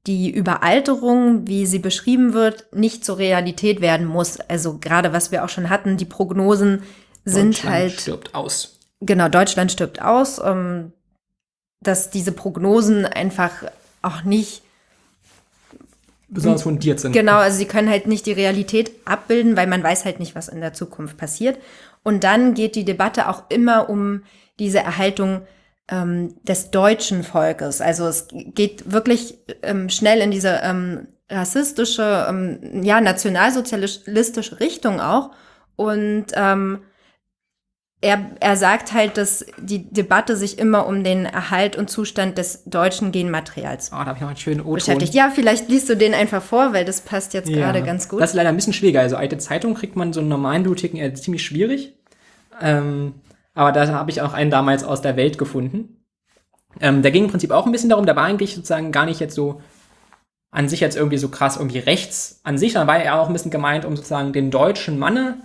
[0.07, 4.39] die Überalterung, wie sie beschrieben wird, nicht zur Realität werden muss.
[4.39, 6.83] Also gerade was wir auch schon hatten, die Prognosen
[7.23, 8.79] sind Deutschland halt stirbt aus.
[8.99, 10.91] genau, Deutschland stirbt aus, ähm,
[11.79, 13.51] dass diese Prognosen einfach
[14.01, 14.61] auch nicht,
[16.27, 17.13] Besonders fundiert sind.
[17.13, 20.49] genau, also sie können halt nicht die Realität abbilden, weil man weiß halt nicht, was
[20.49, 21.57] in der Zukunft passiert.
[22.01, 24.23] Und dann geht die Debatte auch immer um
[24.59, 25.41] diese Erhaltung
[25.89, 27.81] ähm, des deutschen Volkes.
[27.81, 35.31] Also es geht wirklich ähm, schnell in diese ähm, rassistische, ähm, ja, nationalsozialistische Richtung auch.
[35.75, 36.79] Und ähm,
[38.03, 42.65] er, er sagt halt, dass die Debatte sich immer um den Erhalt und Zustand des
[42.65, 44.73] deutschen Genmaterials Oh, da habe ich noch einen schönen O-Ton.
[44.75, 45.13] beschäftigt.
[45.13, 48.21] Ja, vielleicht liest du den einfach vor, weil das passt jetzt gerade ganz gut.
[48.21, 48.99] Das ist leider ein bisschen schwieriger.
[48.99, 51.93] Also alte Zeitung kriegt man so in normalen Bibliotheken eher ziemlich schwierig.
[52.61, 53.15] Ähm,
[53.53, 56.05] aber da habe ich auch einen damals aus der Welt gefunden.
[56.79, 59.19] Ähm, der ging im Prinzip auch ein bisschen darum, der war eigentlich sozusagen gar nicht
[59.19, 59.61] jetzt so
[60.51, 63.33] an sich jetzt irgendwie so krass irgendwie rechts an sich, sondern war er auch ein
[63.33, 65.37] bisschen gemeint, um sozusagen den deutschen Manne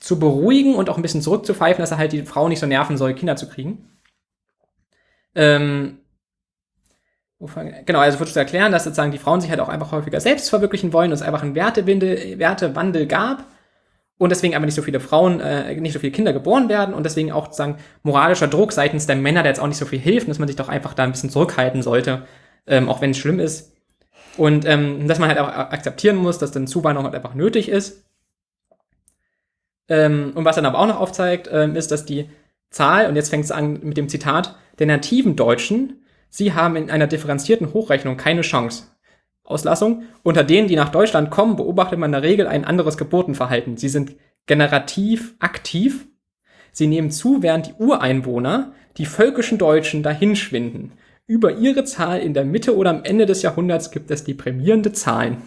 [0.00, 2.96] zu beruhigen und auch ein bisschen zurückzupfeifen, dass er halt die Frau nicht so nerven
[2.96, 3.88] soll, Kinder zu kriegen.
[5.34, 5.98] Ähm,
[7.84, 10.48] Genau, also wird zu erklären, dass sozusagen die Frauen sich halt auch einfach häufiger selbst
[10.48, 13.44] verwirklichen wollen, dass es einfach einen Wertewandel gab
[14.22, 17.02] und deswegen aber nicht so viele Frauen, äh, nicht so viele Kinder geboren werden und
[17.02, 20.28] deswegen auch sozusagen moralischer Druck seitens der Männer, der jetzt auch nicht so viel hilft,
[20.28, 22.22] dass man sich doch einfach da ein bisschen zurückhalten sollte,
[22.68, 23.72] ähm, auch wenn es schlimm ist.
[24.36, 28.04] Und ähm, dass man halt auch akzeptieren muss, dass dann Zuwanderung halt einfach nötig ist.
[29.88, 32.30] Ähm, und was dann aber auch noch aufzeigt, ähm, ist, dass die
[32.70, 36.92] Zahl, und jetzt fängt es an mit dem Zitat, der nativen Deutschen, sie haben in
[36.92, 38.84] einer differenzierten Hochrechnung keine Chance.
[39.44, 40.04] Auslassung.
[40.22, 43.76] Unter denen, die nach Deutschland kommen, beobachtet man in der Regel ein anderes Geburtenverhalten.
[43.76, 44.16] Sie sind
[44.46, 46.06] generativ aktiv.
[46.72, 50.92] Sie nehmen zu, während die Ureinwohner, die völkischen Deutschen, dahinschwinden.
[51.26, 55.38] Über ihre Zahl in der Mitte oder am Ende des Jahrhunderts gibt es deprimierende Zahlen.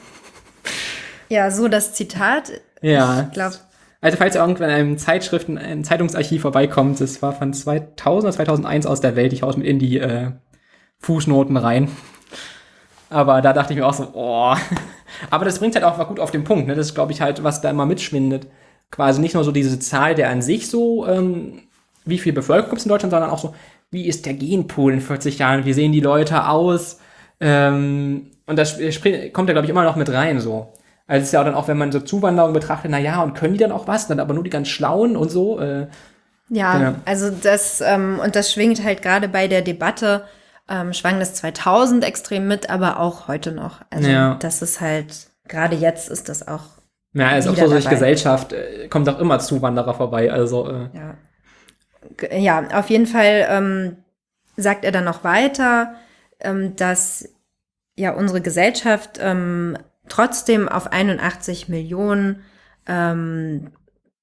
[1.29, 2.51] Ja, so das Zitat.
[2.81, 3.23] Ja.
[3.27, 3.55] Ich glaube,
[4.01, 8.31] Also falls ihr irgendwann in einem Zeitschriften, ein Zeitungsarchiv vorbeikommt, das war von 2000 oder
[8.31, 10.31] 2001 aus der Welt, ich haus mit in die äh,
[10.99, 11.89] Fußnoten rein.
[13.09, 14.55] Aber da dachte ich mir auch so, oh.
[15.29, 16.75] Aber das bringt halt auch gut auf den Punkt, ne?
[16.75, 18.47] Das ist, glaube ich, halt, was da immer mitschwindet.
[18.91, 21.61] Quasi nicht nur so diese Zahl der an sich so, ähm,
[22.05, 23.53] wie viel Bevölkerung gibt es in Deutschland, sondern auch so,
[23.91, 26.99] wie ist der Genpool in 40 Jahren, wie sehen die Leute aus?
[27.39, 30.73] Ähm, und das kommt ja, glaube ich, immer noch mit rein so.
[31.07, 33.35] Also es ist ja auch dann auch, wenn man so Zuwanderung betrachtet, na ja, und
[33.35, 34.07] können die dann auch was?
[34.07, 35.59] Dann aber nur die ganz Schlauen und so.
[35.59, 35.87] Äh,
[36.49, 36.95] Ja, Ja.
[37.05, 40.23] also das, ähm, und das schwingt halt gerade bei der Debatte,
[40.69, 43.81] ähm, schwang das 2000 extrem mit, aber auch heute noch.
[43.89, 44.35] Also Ja.
[44.35, 46.63] das ist halt, gerade jetzt ist das auch,
[47.13, 47.87] ja, also auch so durch.
[47.87, 50.31] Gesellschaft äh, kommt auch immer Zuwanderer vorbei.
[50.31, 51.17] Also äh, ja.
[52.37, 53.97] Ja, auf jeden Fall ähm,
[54.57, 55.95] sagt er dann noch weiter,
[56.39, 57.29] ähm, dass
[57.95, 62.43] ja unsere Gesellschaft ähm, trotzdem auf 81 Millionen
[62.87, 63.71] ähm,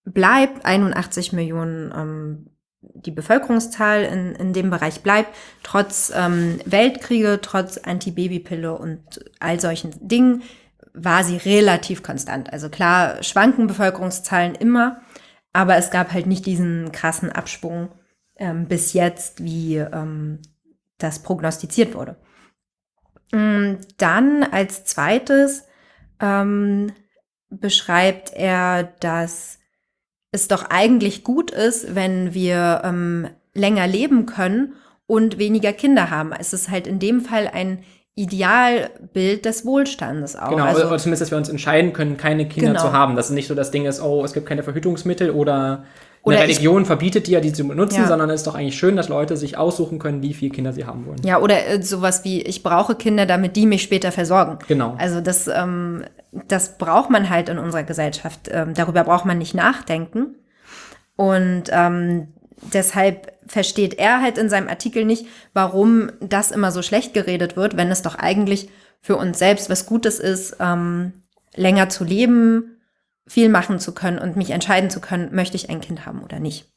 [0.04, 2.46] bleibt, 81 Millionen ähm,
[2.82, 9.00] die Bevölkerungszahl in, in dem Bereich bleibt, trotz ähm, Weltkriege, trotz Antibabypille und
[9.40, 10.42] all solchen Dingen,
[10.94, 12.52] war sie relativ konstant.
[12.52, 15.00] Also klar, schwanken Bevölkerungszahlen immer,
[15.52, 17.90] aber es gab halt nicht diesen krassen Abschwung
[18.36, 20.40] ähm, bis jetzt, wie ähm,
[20.98, 22.16] das prognostiziert wurde.
[23.32, 25.64] Mm, dann als zweites
[26.20, 26.92] ähm,
[27.48, 29.58] beschreibt er, dass
[30.32, 34.74] es doch eigentlich gut ist, wenn wir ähm, länger leben können
[35.06, 36.32] und weniger Kinder haben.
[36.32, 40.50] Es ist halt in dem Fall ein Idealbild des Wohlstandes auch.
[40.50, 42.82] Genau, also, oder zumindest, dass wir uns entscheiden können, keine Kinder genau.
[42.82, 43.16] zu haben.
[43.16, 45.84] Dass es nicht so das Ding ist, oh, es gibt keine Verhütungsmittel oder
[46.24, 48.06] eine oder Religion verbietet dir, die zu benutzen, ja.
[48.06, 50.84] sondern es ist doch eigentlich schön, dass Leute sich aussuchen können, wie viele Kinder sie
[50.84, 51.20] haben wollen.
[51.24, 54.58] Ja, oder äh, sowas wie, ich brauche Kinder, damit die mich später versorgen.
[54.68, 54.94] Genau.
[54.98, 58.48] Also das, ähm, das braucht man halt in unserer Gesellschaft.
[58.50, 60.36] Ähm, darüber braucht man nicht nachdenken.
[61.16, 62.28] Und ähm,
[62.72, 67.76] deshalb versteht er halt in seinem Artikel nicht, warum das immer so schlecht geredet wird,
[67.76, 68.70] wenn es doch eigentlich
[69.00, 71.12] für uns selbst was Gutes ist, ähm,
[71.54, 72.80] länger zu leben,
[73.26, 76.40] viel machen zu können und mich entscheiden zu können, möchte ich ein Kind haben oder
[76.40, 76.72] nicht.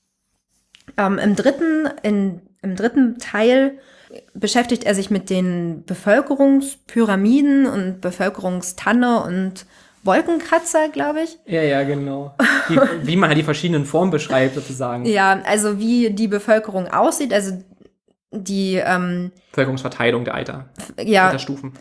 [0.97, 3.79] Ähm, Im dritten, in, im dritten Teil
[4.33, 9.65] beschäftigt er sich mit den Bevölkerungspyramiden und Bevölkerungstanne und
[10.03, 11.39] Wolkenkratzer, glaube ich.
[11.45, 12.35] Ja, ja, genau.
[12.69, 15.05] Die, wie man halt die verschiedenen Formen beschreibt, sozusagen.
[15.05, 17.57] Ja, also wie die Bevölkerung aussieht, also
[18.31, 20.69] die ähm, Bevölkerungsverteilung der Alter,
[21.01, 21.73] ja, Altersstufen.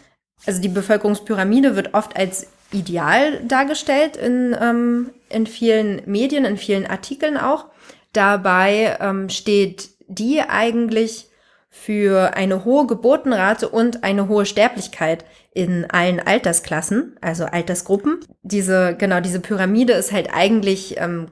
[0.46, 6.86] Also die Bevölkerungspyramide wird oft als ideal dargestellt in, ähm, in vielen Medien, in vielen
[6.86, 7.66] Artikeln auch.
[8.12, 11.28] Dabei ähm, steht die eigentlich
[11.74, 18.20] für eine hohe Geburtenrate und eine hohe Sterblichkeit in allen Altersklassen, also Altersgruppen.
[18.42, 21.26] Diese, genau, diese Pyramide ist halt eigentlich ähm,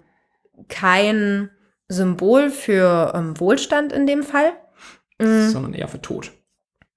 [0.68, 1.49] kein
[1.86, 4.53] Symbol für ähm, Wohlstand in dem Fall.
[5.20, 5.49] Mhm.
[5.49, 6.32] Sondern eher für Tod.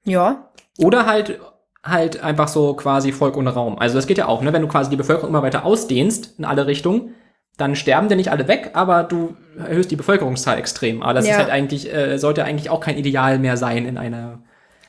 [0.06, 0.52] Ja.
[0.80, 1.40] Oder halt
[1.84, 3.78] halt einfach so quasi Volk ohne Raum.
[3.78, 4.54] Also das geht ja auch, ne?
[4.54, 7.14] Wenn du quasi die Bevölkerung immer weiter ausdehnst in alle Richtungen,
[7.58, 11.02] dann sterben dir nicht alle weg, aber du erhöhst die Bevölkerungszahl extrem.
[11.02, 11.34] Aber das ja.
[11.34, 14.40] ist halt eigentlich, äh, sollte eigentlich auch kein Ideal mehr sein in einer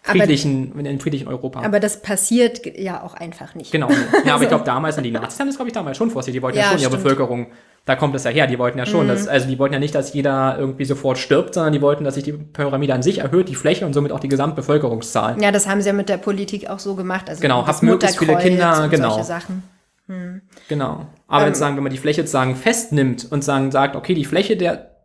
[0.03, 1.63] friedlichen, aber, in einem friedlichen Europa.
[1.63, 3.71] Aber das passiert ja auch einfach nicht.
[3.71, 3.89] Genau.
[4.25, 6.41] Ja, aber ich glaube, damals, und die Nazis haben das, glaube ich, damals schon vorsichtig.
[6.41, 6.93] Die wollten ja, ja schon stimmt.
[6.95, 7.47] ihre Bevölkerung,
[7.85, 9.11] da kommt es ja her, die wollten ja schon, mhm.
[9.11, 12.15] dass, also die wollten ja nicht, dass jeder irgendwie sofort stirbt, sondern die wollten, dass
[12.15, 15.41] sich die Pyramide an sich erhöht, die Fläche und somit auch die Gesamtbevölkerungszahl.
[15.41, 17.29] Ja, das haben sie ja mit der Politik auch so gemacht.
[17.29, 19.11] Also genau, habt möglichst viele Kinder, genau.
[19.11, 19.63] Solche Sachen.
[20.07, 20.43] Hm.
[20.69, 21.07] Genau.
[21.27, 24.25] Aber ähm, jetzt sagen, wenn man die Fläche sozusagen festnimmt und sagen, sagt, okay, die
[24.25, 24.97] Fläche der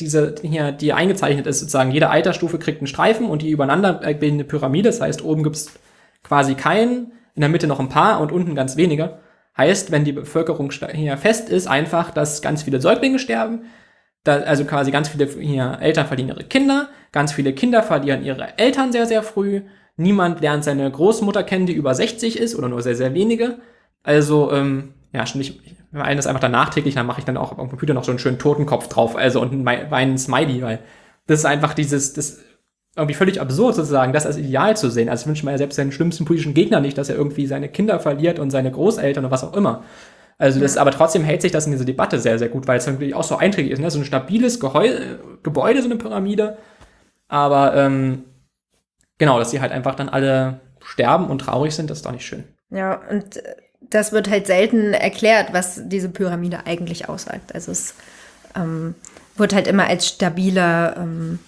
[0.00, 4.44] diese hier, die eingezeichnet ist, sozusagen jede Altersstufe kriegt einen Streifen und die übereinander bildende
[4.44, 4.88] Pyramide.
[4.88, 5.78] Das heißt, oben gibt's
[6.22, 9.18] quasi keinen, in der Mitte noch ein paar und unten ganz wenige.
[9.56, 13.64] Heißt, wenn die Bevölkerung hier fest ist, einfach, dass ganz viele Säuglinge sterben,
[14.24, 18.58] da, also quasi ganz viele hier Eltern verlieren ihre Kinder, ganz viele Kinder verlieren ihre
[18.58, 19.62] Eltern sehr, sehr früh.
[19.96, 23.58] Niemand lernt seine Großmutter kennen, die über 60 ist oder nur sehr, sehr wenige.
[24.02, 27.36] Also, ähm, ja, schon nicht, wenn einen das einfach dann nachträglich, dann mache ich dann
[27.36, 30.80] auch am Computer noch so einen schönen Totenkopf drauf, also und einen Smiley, weil
[31.26, 32.40] das ist einfach dieses, das
[32.96, 35.08] irgendwie völlig absurd sozusagen, das als Ideal zu sehen.
[35.08, 38.00] Also wünscht man ja selbst seinen schlimmsten politischen Gegner nicht, dass er irgendwie seine Kinder
[38.00, 39.84] verliert und seine Großeltern oder was auch immer.
[40.38, 40.80] Also das, ja.
[40.80, 43.22] aber trotzdem hält sich das in dieser Debatte sehr, sehr gut, weil es natürlich auch
[43.22, 43.78] so einträglich ist.
[43.78, 43.90] Ne?
[43.90, 44.88] So ein stabiles Geheu
[45.42, 46.56] Gebäude, so eine Pyramide.
[47.28, 48.24] Aber ähm,
[49.18, 52.26] genau, dass sie halt einfach dann alle sterben und traurig sind, das ist doch nicht
[52.26, 52.44] schön.
[52.70, 53.54] Ja, und äh,
[53.90, 57.54] das wird halt selten erklärt, was diese Pyramide eigentlich aussagt.
[57.54, 57.94] Also es
[58.56, 58.94] ähm,
[59.36, 61.38] wird halt immer als stabiler, ähm,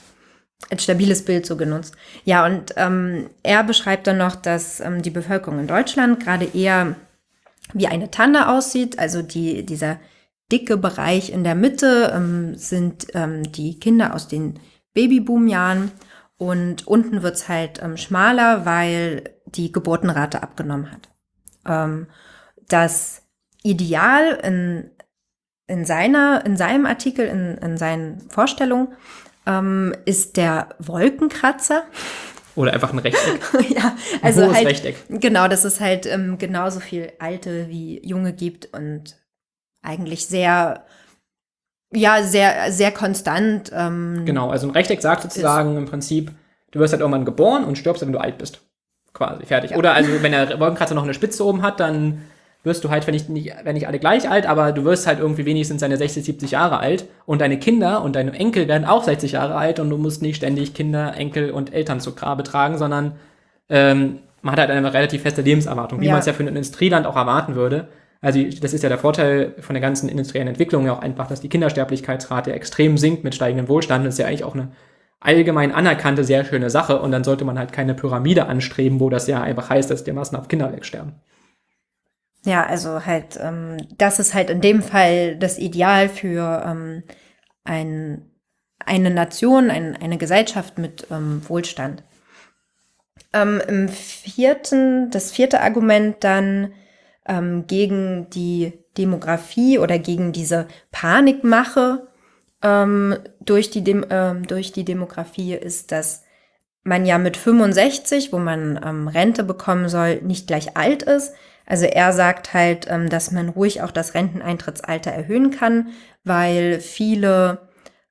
[0.71, 1.95] als stabiles Bild so genutzt.
[2.25, 6.97] Ja, und ähm, er beschreibt dann noch, dass ähm, die Bevölkerung in Deutschland gerade eher
[7.73, 8.99] wie eine Tanne aussieht.
[8.99, 9.99] Also die, dieser
[10.51, 14.59] dicke Bereich in der Mitte ähm, sind ähm, die Kinder aus den
[14.95, 15.91] Babyboom-Jahren
[16.37, 21.09] und unten wird's halt ähm, schmaler, weil die Geburtenrate abgenommen hat.
[21.67, 22.09] Ähm,
[22.73, 23.23] das
[23.63, 24.91] Ideal in,
[25.67, 28.89] in, seiner, in seinem Artikel, in, in seinen Vorstellungen,
[29.47, 31.85] ähm, ist der Wolkenkratzer.
[32.55, 33.41] Oder einfach ein Rechteck.
[33.71, 34.97] ja, also ein halt, Rechteck.
[35.09, 39.17] Genau, dass es halt ähm, genauso viel Alte wie Junge gibt und
[39.83, 40.85] eigentlich sehr,
[41.93, 43.71] ja, sehr, sehr konstant.
[43.75, 46.33] Ähm, genau, also ein Rechteck sagt sozusagen im Prinzip,
[46.73, 48.61] du wirst halt irgendwann geboren und stirbst, wenn du alt bist.
[49.13, 49.73] Quasi, fertig.
[49.73, 49.77] Ja.
[49.77, 52.23] Oder also, wenn der Wolkenkratzer noch eine Spitze oben hat, dann
[52.65, 55.19] wirst du halt, wenn nicht, nicht, wenn nicht alle gleich alt, aber du wirst halt
[55.19, 59.03] irgendwie wenigstens seine 60, 70 Jahre alt und deine Kinder und deine Enkel werden auch
[59.05, 62.79] 60 Jahre alt und du musst nicht ständig Kinder, Enkel und Eltern zu Grabe tragen,
[62.79, 63.13] sondern
[63.69, 66.13] ähm, man hat halt eine relativ feste Lebenserwartung, wie Ja.
[66.13, 67.89] man es ja für ein Industrieland auch erwarten würde.
[68.21, 71.41] Also das ist ja der Vorteil von der ganzen industriellen Entwicklung ja auch einfach, dass
[71.41, 74.07] die Kindersterblichkeitsrate extrem sinkt mit steigendem Wohlstand.
[74.07, 74.69] Das ist ja eigentlich auch eine
[75.19, 77.01] allgemein anerkannte, sehr schöne Sache.
[77.01, 80.39] Und dann sollte man halt keine Pyramide anstreben, wo das ja einfach heißt, dass dermaßen
[80.39, 81.15] auf Kinder wegsterben.
[82.45, 87.05] Ja, also halt, ähm, das ist halt in dem Fall das Ideal für ähm,
[87.65, 88.31] ein,
[88.85, 92.03] eine Nation, ein, eine Gesellschaft mit ähm, Wohlstand.
[93.33, 96.73] Ähm, Im vierten, das vierte Argument dann
[97.27, 102.09] ähm, gegen die Demografie oder gegen diese Panikmache
[102.63, 104.05] ähm, durch, die Dem
[104.47, 106.25] durch die Demografie ist, dass
[106.83, 108.77] man ja mit 65, wo man
[109.09, 111.33] Rente bekommen soll, nicht gleich alt ist.
[111.73, 115.89] Also er sagt halt, ähm, dass man ruhig auch das Renteneintrittsalter erhöhen kann,
[116.23, 117.71] weil viele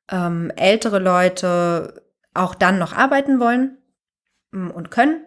[0.09, 2.01] ähm, ältere Leute
[2.33, 3.77] auch dann noch arbeiten wollen
[4.51, 5.23] ähm, und können,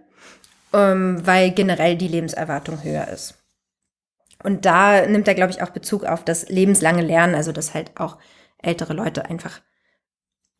[0.72, 3.35] ähm, weil generell die Lebenserwartung höher ist.
[4.43, 7.93] Und da nimmt er, glaube ich, auch Bezug auf das lebenslange Lernen, also dass halt
[7.95, 8.18] auch
[8.59, 9.61] ältere Leute einfach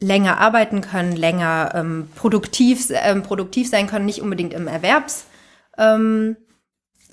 [0.01, 5.27] länger arbeiten können, länger ähm, produktiv, ähm, produktiv sein können, nicht unbedingt im Erwerbssystem,
[5.77, 6.37] ähm,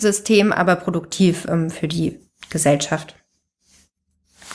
[0.01, 3.15] System, aber produktiv ähm, für die Gesellschaft.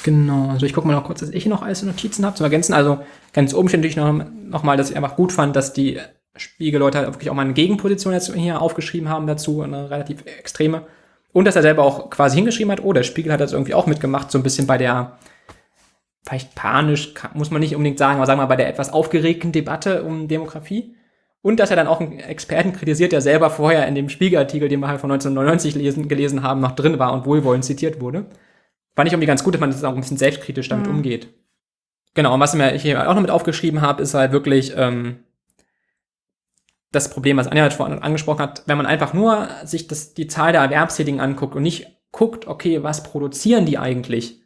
[0.02, 2.74] Genau, also ich gucke mal noch kurz, dass ich noch alles Notizen habe zum Ergänzen.
[2.74, 2.98] Also
[3.32, 5.98] ganz oben steht natürlich noch, noch mal, dass ich einfach gut fand, dass die
[6.36, 10.82] Spiegelleute halt wirklich auch mal eine Gegenposition jetzt hier aufgeschrieben haben dazu, eine relativ extreme.
[11.32, 13.86] Und dass er selber auch quasi hingeschrieben hat, oh, der Spiegel hat das irgendwie auch
[13.86, 15.18] mitgemacht, so ein bisschen bei der,
[16.26, 19.52] vielleicht panisch, muss man nicht unbedingt sagen, aber sagen wir mal bei der etwas aufgeregten
[19.52, 20.94] Debatte um Demografie.
[21.42, 24.80] Und dass er dann auch einen Experten kritisiert, der selber vorher in dem Spiegelartikel, den
[24.80, 28.26] wir halt von 1999 lesen, gelesen haben, noch drin war und wohlwollend zitiert wurde.
[28.96, 30.96] Fand ich irgendwie ganz gut, dass man das auch ein bisschen selbstkritisch damit Mhm.
[30.96, 31.28] umgeht.
[32.14, 35.20] Genau, und was ich mir hier auch noch mit aufgeschrieben habe, ist halt wirklich ähm,
[36.90, 40.26] das Problem, was Anja halt vorhin angesprochen hat, wenn man einfach nur sich das, die
[40.28, 44.40] Zahl der Erwerbstätigen anguckt und nicht guckt, okay, was produzieren die eigentlich?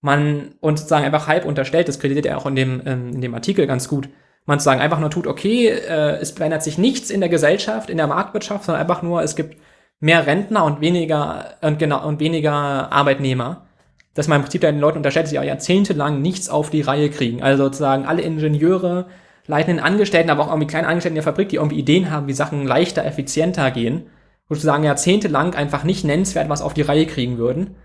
[0.00, 3.34] Man und sozusagen einfach halb unterstellt, das kreditiert er auch in dem, ähm, in dem
[3.34, 4.08] Artikel ganz gut,
[4.46, 7.96] man sozusagen einfach nur tut, okay, äh, es verändert sich nichts in der Gesellschaft, in
[7.96, 9.56] der Marktwirtschaft, sondern einfach nur, es gibt
[10.00, 12.52] mehr Rentner und weniger und genau und weniger
[12.92, 13.66] Arbeitnehmer.
[14.14, 17.10] Dass man im Prinzip den Leuten unterstellt, dass sie auch jahrzehntelang nichts auf die Reihe
[17.10, 17.42] kriegen.
[17.42, 19.06] Also sozusagen alle Ingenieure,
[19.46, 22.32] leitenden Angestellten, aber auch irgendwie kleine Angestellten in der Fabrik, die irgendwie Ideen haben, wie
[22.32, 24.06] Sachen leichter, effizienter gehen,
[24.48, 27.76] sozusagen jahrzehntelang einfach nicht nennenswert was auf die Reihe kriegen würden.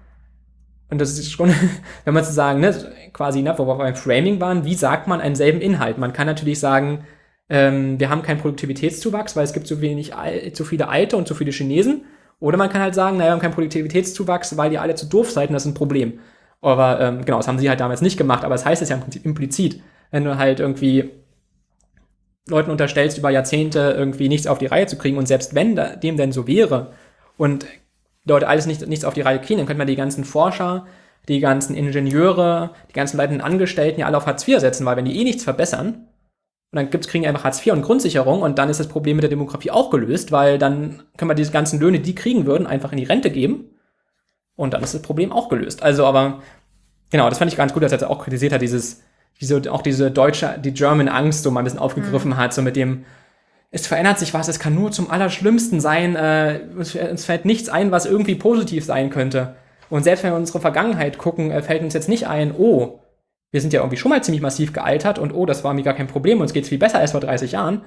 [0.91, 1.51] Und das ist schon,
[2.05, 2.75] wenn man zu sagen, ne,
[3.13, 5.97] quasi, ne, wo wir beim Framing waren, wie sagt man einen selben Inhalt?
[5.97, 7.05] Man kann natürlich sagen,
[7.49, 10.11] ähm, wir haben keinen Produktivitätszuwachs, weil es gibt zu wenig,
[10.53, 12.03] zu viele Alte und zu viele Chinesen.
[12.39, 15.31] Oder man kann halt sagen, naja, wir haben keinen Produktivitätszuwachs, weil ihr alle zu doof
[15.31, 16.19] seid und das ist ein Problem.
[16.61, 18.95] Aber ähm, genau, das haben sie halt damals nicht gemacht, aber das heißt es ja
[18.95, 19.81] im Prinzip implizit,
[20.11, 21.09] wenn du halt irgendwie
[22.47, 25.95] Leuten unterstellst, über Jahrzehnte irgendwie nichts auf die Reihe zu kriegen und selbst wenn da,
[25.95, 26.93] dem denn so wäre
[27.37, 27.65] und
[28.25, 30.85] Leute alles nicht, nichts auf die Reihe kriegen, dann könnte man die ganzen Forscher,
[31.27, 35.05] die ganzen Ingenieure, die ganzen leitenden Angestellten ja alle auf Hartz IV setzen, weil wenn
[35.05, 36.07] die eh nichts verbessern,
[36.71, 39.17] und dann gibt's, kriegen die einfach Hartz IV und Grundsicherung und dann ist das Problem
[39.17, 42.65] mit der Demografie auch gelöst, weil dann können wir diese ganzen Löhne, die kriegen würden,
[42.65, 43.71] einfach in die Rente geben
[44.55, 45.83] und dann ist das Problem auch gelöst.
[45.83, 46.41] Also, aber
[47.09, 49.03] genau, das fand ich ganz gut, dass er das auch kritisiert hat, dieses,
[49.41, 52.77] diese, auch diese deutsche, die German Angst so mal ein bisschen aufgegriffen hat, so mit
[52.77, 53.03] dem,
[53.71, 57.69] es verändert sich was, es kann nur zum Allerschlimmsten sein, äh, uns, uns fällt nichts
[57.69, 59.55] ein, was irgendwie positiv sein könnte.
[59.89, 62.99] Und selbst wenn wir unsere Vergangenheit gucken, äh, fällt uns jetzt nicht ein, oh,
[63.51, 65.93] wir sind ja irgendwie schon mal ziemlich massiv gealtert und oh, das war mir gar
[65.93, 67.81] kein Problem, uns geht's viel besser als vor 30 Jahren.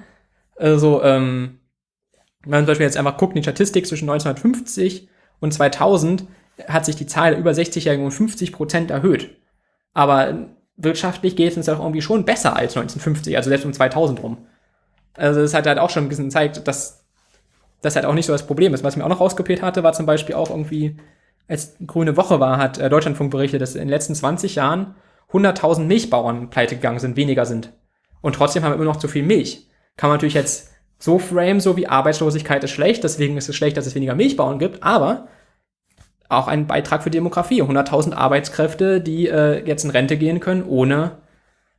[0.55, 1.59] Also, ähm,
[2.43, 5.07] wenn man zum Beispiel jetzt einfach guckt, die Statistik zwischen 1950
[5.39, 6.25] und 2000
[6.67, 9.35] hat sich die Zahl der über 60-Jährigen um 50 Prozent erhöht.
[9.93, 14.21] Aber wirtschaftlich geht es uns auch irgendwie schon besser als 1950, also selbst um 2000
[14.23, 14.37] rum.
[15.17, 17.05] Also das hat halt auch schon ein bisschen gezeigt, dass
[17.81, 18.83] das halt auch nicht so das Problem ist.
[18.83, 20.97] Was ich mir auch noch rauskopiert hatte, war zum Beispiel auch irgendwie,
[21.47, 24.95] als Grüne Woche war, hat äh, Deutschlandfunk berichtet, dass in den letzten 20 Jahren
[25.31, 27.71] 100.000 Milchbauern pleite gegangen sind, weniger sind.
[28.21, 29.67] Und trotzdem haben wir immer noch zu viel Milch.
[29.97, 33.77] Kann man natürlich jetzt so frame, so wie Arbeitslosigkeit ist schlecht, deswegen ist es schlecht,
[33.77, 35.27] dass es weniger Milchbauern gibt, aber
[36.29, 37.61] auch ein Beitrag für Demografie.
[37.61, 41.19] 100.000 Arbeitskräfte, die äh, jetzt in Rente gehen können, ohne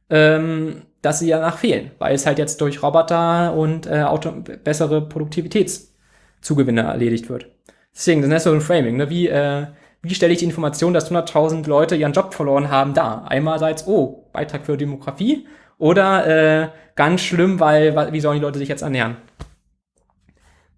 [0.09, 4.33] ähm, dass sie danach fehlen, weil es halt jetzt durch Roboter und äh, Auto
[4.65, 7.47] bessere Produktivitätszugewinne erledigt wird.
[7.95, 8.97] Deswegen, das ist so ein Framing.
[8.97, 9.09] Ne?
[9.09, 9.67] Wie, äh,
[10.03, 13.31] wie stelle ich die Information, dass 100.000 Leute ihren Job verloren haben, dar?
[13.31, 15.47] Einerseits, oh, Beitrag für Demografie
[15.79, 19.17] oder äh, ganz schlimm, weil, wie sollen die Leute sich jetzt ernähren?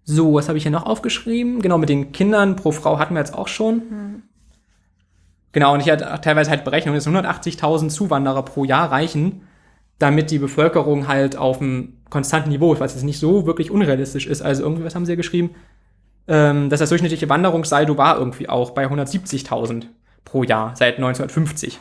[0.03, 1.61] So, was habe ich hier noch aufgeschrieben?
[1.61, 4.23] Genau, mit den Kindern pro Frau hatten wir jetzt auch schon.
[5.51, 9.47] Genau, und ich hatte teilweise halt Berechnungen, dass 180.000 Zuwanderer pro Jahr reichen,
[9.99, 14.25] damit die Bevölkerung halt auf einem konstanten Niveau ist, was jetzt nicht so wirklich unrealistisch
[14.25, 14.41] ist.
[14.41, 15.51] Also irgendwie, was haben sie hier geschrieben?
[16.27, 19.85] Ähm, dass das durchschnittliche Wanderungssaldo war irgendwie auch bei 170.000
[20.25, 21.79] pro Jahr seit 1950.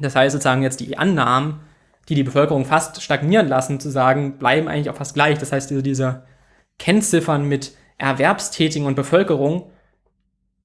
[0.00, 1.60] Das heißt sozusagen jetzt die Annahmen,
[2.08, 5.38] die die Bevölkerung fast stagnieren lassen, zu sagen, bleiben eigentlich auch fast gleich.
[5.38, 6.22] Das heißt, diese, diese
[6.78, 9.70] Kennziffern mit Erwerbstätigen und Bevölkerung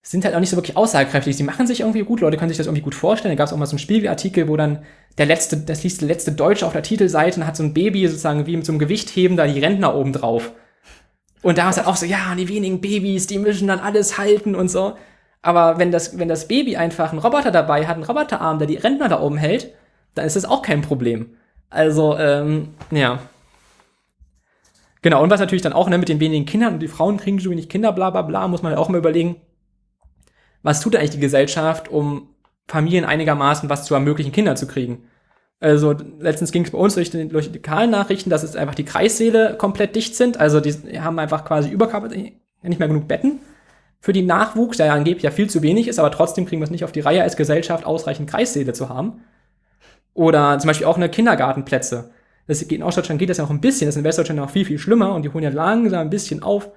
[0.02, 1.36] sind halt auch nicht so wirklich aussagekräftig.
[1.36, 3.36] Sie machen sich irgendwie gut, Leute können sich das irgendwie gut vorstellen.
[3.36, 4.84] Da gab es auch mal so einen Spiegelartikel, wo dann
[5.18, 8.08] der letzte, das liest der letzte Deutsche auf der Titelseite und hat so ein Baby
[8.08, 10.54] sozusagen wie mit so einem Gewichtheben da die Rentner oben drauf.
[11.41, 14.56] Und da ist halt auch so, ja, die wenigen Babys, die müssen dann alles halten
[14.56, 14.95] und so.
[15.41, 18.76] Aber wenn das, wenn das Baby einfach einen Roboter dabei hat, einen Roboterarm, der die
[18.76, 19.74] Rentner da oben hält,
[20.16, 21.38] dann ist das auch kein Problem.
[21.70, 23.20] Also, ähm, ja.
[25.02, 27.39] Genau, und was natürlich dann auch ne, mit den wenigen Kindern und die Frauen kriegen
[27.39, 29.38] so wenig Kinder, bla bla bla, muss man ja auch mal überlegen,
[30.64, 32.30] was tut eigentlich die Gesellschaft, um
[32.68, 35.03] Familien einigermaßen was zu ermöglichen, Kinder zu kriegen.
[35.60, 38.76] Also letztens ging es bei uns durch die, durch die lokalen Nachrichten, dass es einfach
[38.76, 40.39] die Kreissäle komplett dicht sind.
[40.39, 43.39] Also die haben einfach quasi Überkapazität, nicht mehr genug Betten
[44.01, 46.66] für den Nachwuchs, der ja angeblich ja viel zu wenig ist, aber trotzdem kriegen wir
[46.66, 49.22] es nicht auf die Reihe, als Gesellschaft ausreichend Kreissäle zu haben.
[50.14, 52.12] Oder zum Beispiel auch eine Kindergartenplätze.
[52.47, 54.49] Das geht in Ostdeutschland geht das ja noch ein bisschen, das ist in Westdeutschland noch
[54.49, 56.70] viel, viel schlimmer und die holen ja langsam ein bisschen auf.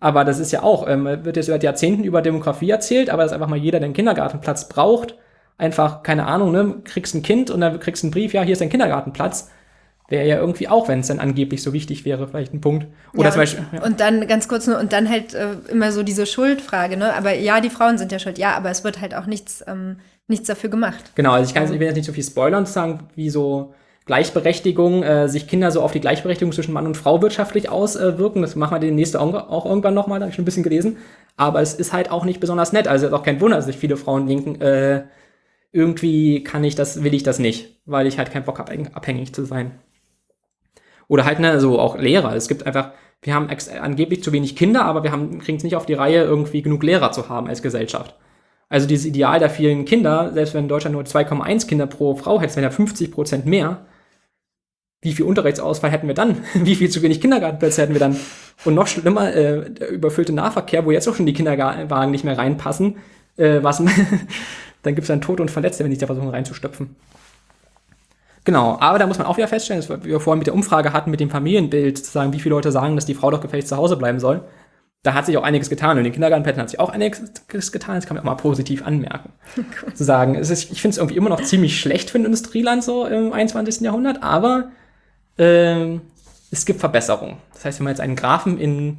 [0.00, 3.32] Aber das ist ja auch, ähm, wird jetzt seit Jahrzehnten über Demografie erzählt, aber dass
[3.32, 5.16] einfach mal jeder, der einen Kindergartenplatz braucht,
[5.56, 8.60] einfach, keine Ahnung, ne, kriegst ein Kind und dann kriegst einen Brief, ja, hier ist
[8.60, 9.50] dein Kindergartenplatz.
[10.10, 12.86] Wäre ja irgendwie auch, wenn es dann angeblich so wichtig wäre, vielleicht ein Punkt.
[13.12, 13.64] Oder ja, zum Beispiel.
[13.72, 17.12] Und, und dann ganz kurz nur, und dann halt äh, immer so diese Schuldfrage, ne?
[17.14, 19.96] Aber ja, die Frauen sind ja schuld, ja, aber es wird halt auch nichts, ähm,
[20.26, 21.12] nichts dafür gemacht.
[21.14, 23.74] Genau, also ich kann ich will jetzt nicht so viel spoilern, zu sagen, wie so
[24.08, 28.42] Gleichberechtigung, äh, sich Kinder so auf die Gleichberechtigung zwischen Mann und Frau wirtschaftlich auswirken.
[28.42, 30.96] Das machen wir demnächst auch, irgendwann nochmal, da habe ich schon ein bisschen gelesen.
[31.36, 32.88] Aber es ist halt auch nicht besonders nett.
[32.88, 35.04] Also ist auch kein Wunder, dass sich viele Frauen denken, äh,
[35.72, 39.34] irgendwie kann ich das, will ich das nicht, weil ich halt keinen Bock habe, abhängig
[39.34, 39.72] zu sein.
[41.06, 42.34] Oder halt, ne, so auch Lehrer.
[42.34, 42.92] Es gibt einfach,
[43.22, 43.48] wir haben
[43.80, 47.12] angeblich zu wenig Kinder, aber wir kriegen es nicht auf die Reihe, irgendwie genug Lehrer
[47.12, 48.14] zu haben als Gesellschaft.
[48.70, 52.40] Also dieses Ideal der vielen Kinder, selbst wenn in Deutschland nur 2,1 Kinder pro Frau
[52.40, 53.86] hätte, wären ja 50 Prozent mehr.
[55.00, 56.38] Wie viel Unterrichtsausfall hätten wir dann?
[56.54, 58.16] Wie viel zu wenig Kindergartenplätze hätten wir dann?
[58.64, 62.36] Und noch schlimmer, äh, der überfüllte Nahverkehr, wo jetzt auch schon die Kinderwagen nicht mehr
[62.36, 62.96] reinpassen.
[63.36, 63.78] Äh, was,
[64.82, 66.96] dann gibt es dann Tote und Verletzte, wenn die da versuchen reinzustöpfen.
[68.48, 71.10] Genau, aber da muss man auch wieder feststellen, dass wir vorhin mit der Umfrage hatten,
[71.10, 73.76] mit dem Familienbild, zu sagen, wie viele Leute sagen, dass die Frau doch gefälligst zu
[73.76, 74.42] Hause bleiben soll.
[75.02, 75.92] Da hat sich auch einiges getan.
[75.92, 77.22] Und in den Kindergartenplätzen hat sich auch einiges
[77.72, 77.96] getan.
[77.96, 79.32] Das kann man auch mal positiv anmerken.
[79.56, 79.92] Cool.
[79.92, 83.06] Zu sagen, ist, ich finde es irgendwie immer noch ziemlich schlecht für ein Industrieland so
[83.06, 83.80] im 21.
[83.82, 84.70] Jahrhundert, aber
[85.38, 86.00] ähm,
[86.50, 87.38] es gibt Verbesserungen.
[87.54, 88.98] Das heißt, wenn wir jetzt einen Graphen in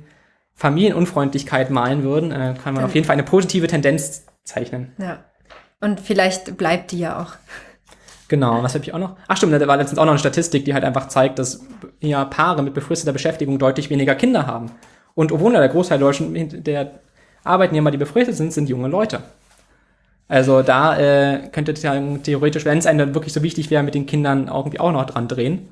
[0.56, 2.86] Familienunfreundlichkeit malen würden, äh, kann man ja.
[2.88, 4.94] auf jeden Fall eine positive Tendenz zeichnen.
[4.98, 5.24] Ja.
[5.82, 7.36] Und vielleicht bleibt die ja auch.
[8.28, 9.16] Genau, was habe ich auch noch?
[9.28, 11.62] Ach stimmt, da war letztens auch noch eine Statistik, die halt einfach zeigt, dass
[12.00, 14.72] ja Paare mit befristeter Beschäftigung deutlich weniger Kinder haben.
[15.16, 17.00] Und obwohl der Großteil der, Deutschen, der
[17.44, 19.22] Arbeitnehmer, die befristet sind, sind junge Leute.
[20.28, 24.48] Also da äh, könnte theoretisch, wenn es einem wirklich so wichtig wäre, mit den Kindern
[24.48, 25.70] irgendwie auch noch dran drehen.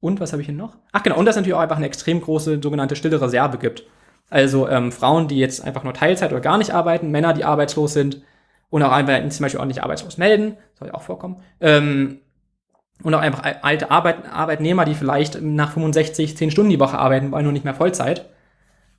[0.00, 0.76] Und was habe ich hier noch?
[0.92, 3.84] Ach genau, und dass es natürlich auch einfach eine extrem große sogenannte stille Reserve gibt.
[4.30, 7.94] Also ähm, Frauen, die jetzt einfach nur Teilzeit oder gar nicht arbeiten, Männer, die arbeitslos
[7.94, 8.22] sind,
[8.70, 11.42] und auch einfach zum Beispiel auch nicht arbeitslos melden, soll ja auch vorkommen.
[11.60, 12.18] Ähm,
[13.02, 17.30] und auch einfach alte Arbeit, Arbeitnehmer, die vielleicht nach 65, 10 Stunden die Woche arbeiten,
[17.30, 18.28] weil nur nicht mehr Vollzeit.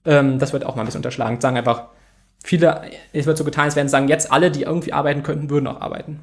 [0.05, 1.41] Ähm, das wird auch mal ein bisschen unterschlagen.
[1.41, 1.87] Sagen einfach,
[2.43, 2.81] viele,
[3.11, 5.81] es wird so getan, als werden sagen, jetzt alle, die irgendwie arbeiten könnten, würden auch
[5.81, 6.21] arbeiten.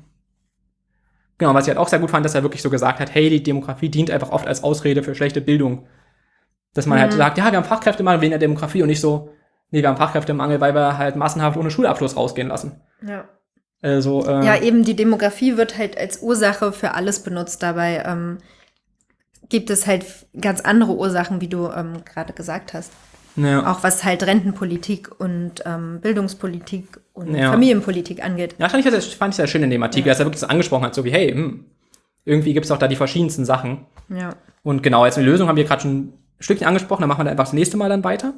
[1.39, 3.29] Genau, was ich halt auch sehr gut fand, dass er wirklich so gesagt hat, hey,
[3.29, 5.87] die Demografie dient einfach oft als Ausrede für schlechte Bildung.
[6.73, 7.19] Dass man halt mhm.
[7.19, 9.31] halt sagt, ja, wir haben Fachkräftemangel wegen der Demografie und nicht so,
[9.71, 12.81] nee, wir haben Fachkräftemangel, weil wir halt massenhaft ohne Schulabschluss rausgehen lassen.
[13.07, 13.29] Ja.
[13.83, 17.63] Also, äh, ja, eben die Demografie wird halt als Ursache für alles benutzt.
[17.63, 18.39] Dabei ähm,
[19.49, 20.05] gibt es halt
[20.41, 22.93] ganz andere Ursachen, wie du ähm, gerade gesagt hast.
[23.37, 23.71] Ja.
[23.71, 27.51] Auch was halt Rentenpolitik und ähm, Bildungspolitik und ja.
[27.51, 28.55] Familienpolitik angeht.
[28.59, 30.13] Ja, fand ich, das fand ich sehr schön in dem Artikel, ja.
[30.13, 31.65] dass er wirklich so angesprochen hat, so wie, hey, hm,
[32.25, 33.87] irgendwie gibt es auch da die verschiedensten Sachen.
[34.09, 34.31] Ja.
[34.63, 37.25] Und genau, jetzt eine Lösung haben wir gerade schon ein Stückchen angesprochen, dann machen wir
[37.25, 38.35] da einfach das nächste Mal dann weiter.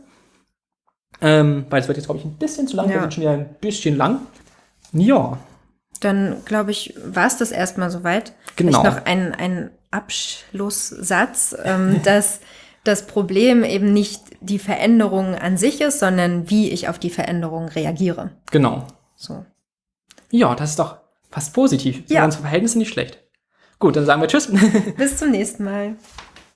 [1.21, 2.95] Ähm, weil es wird jetzt, glaube ich, ein bisschen zu lang, ja.
[2.95, 4.21] wir sind schon wieder ein bisschen lang.
[4.93, 5.39] Ja.
[6.01, 8.33] Dann glaube ich, war es das erstmal soweit.
[8.57, 8.81] Genau.
[8.81, 12.41] Vielleicht noch ein, ein Abschlusssatz, ähm, dass
[12.89, 17.69] das Problem eben nicht die Veränderung an sich ist, sondern wie ich auf die Veränderung
[17.69, 18.31] reagiere.
[18.51, 18.87] Genau.
[19.15, 19.45] So.
[20.31, 20.99] Ja, das ist doch
[21.31, 22.03] fast positiv.
[22.09, 22.25] Ja.
[22.25, 23.23] Unsere Verhältnisse nicht schlecht.
[23.79, 24.51] Gut, dann sagen wir Tschüss.
[24.97, 25.97] Bis zum nächsten Mal.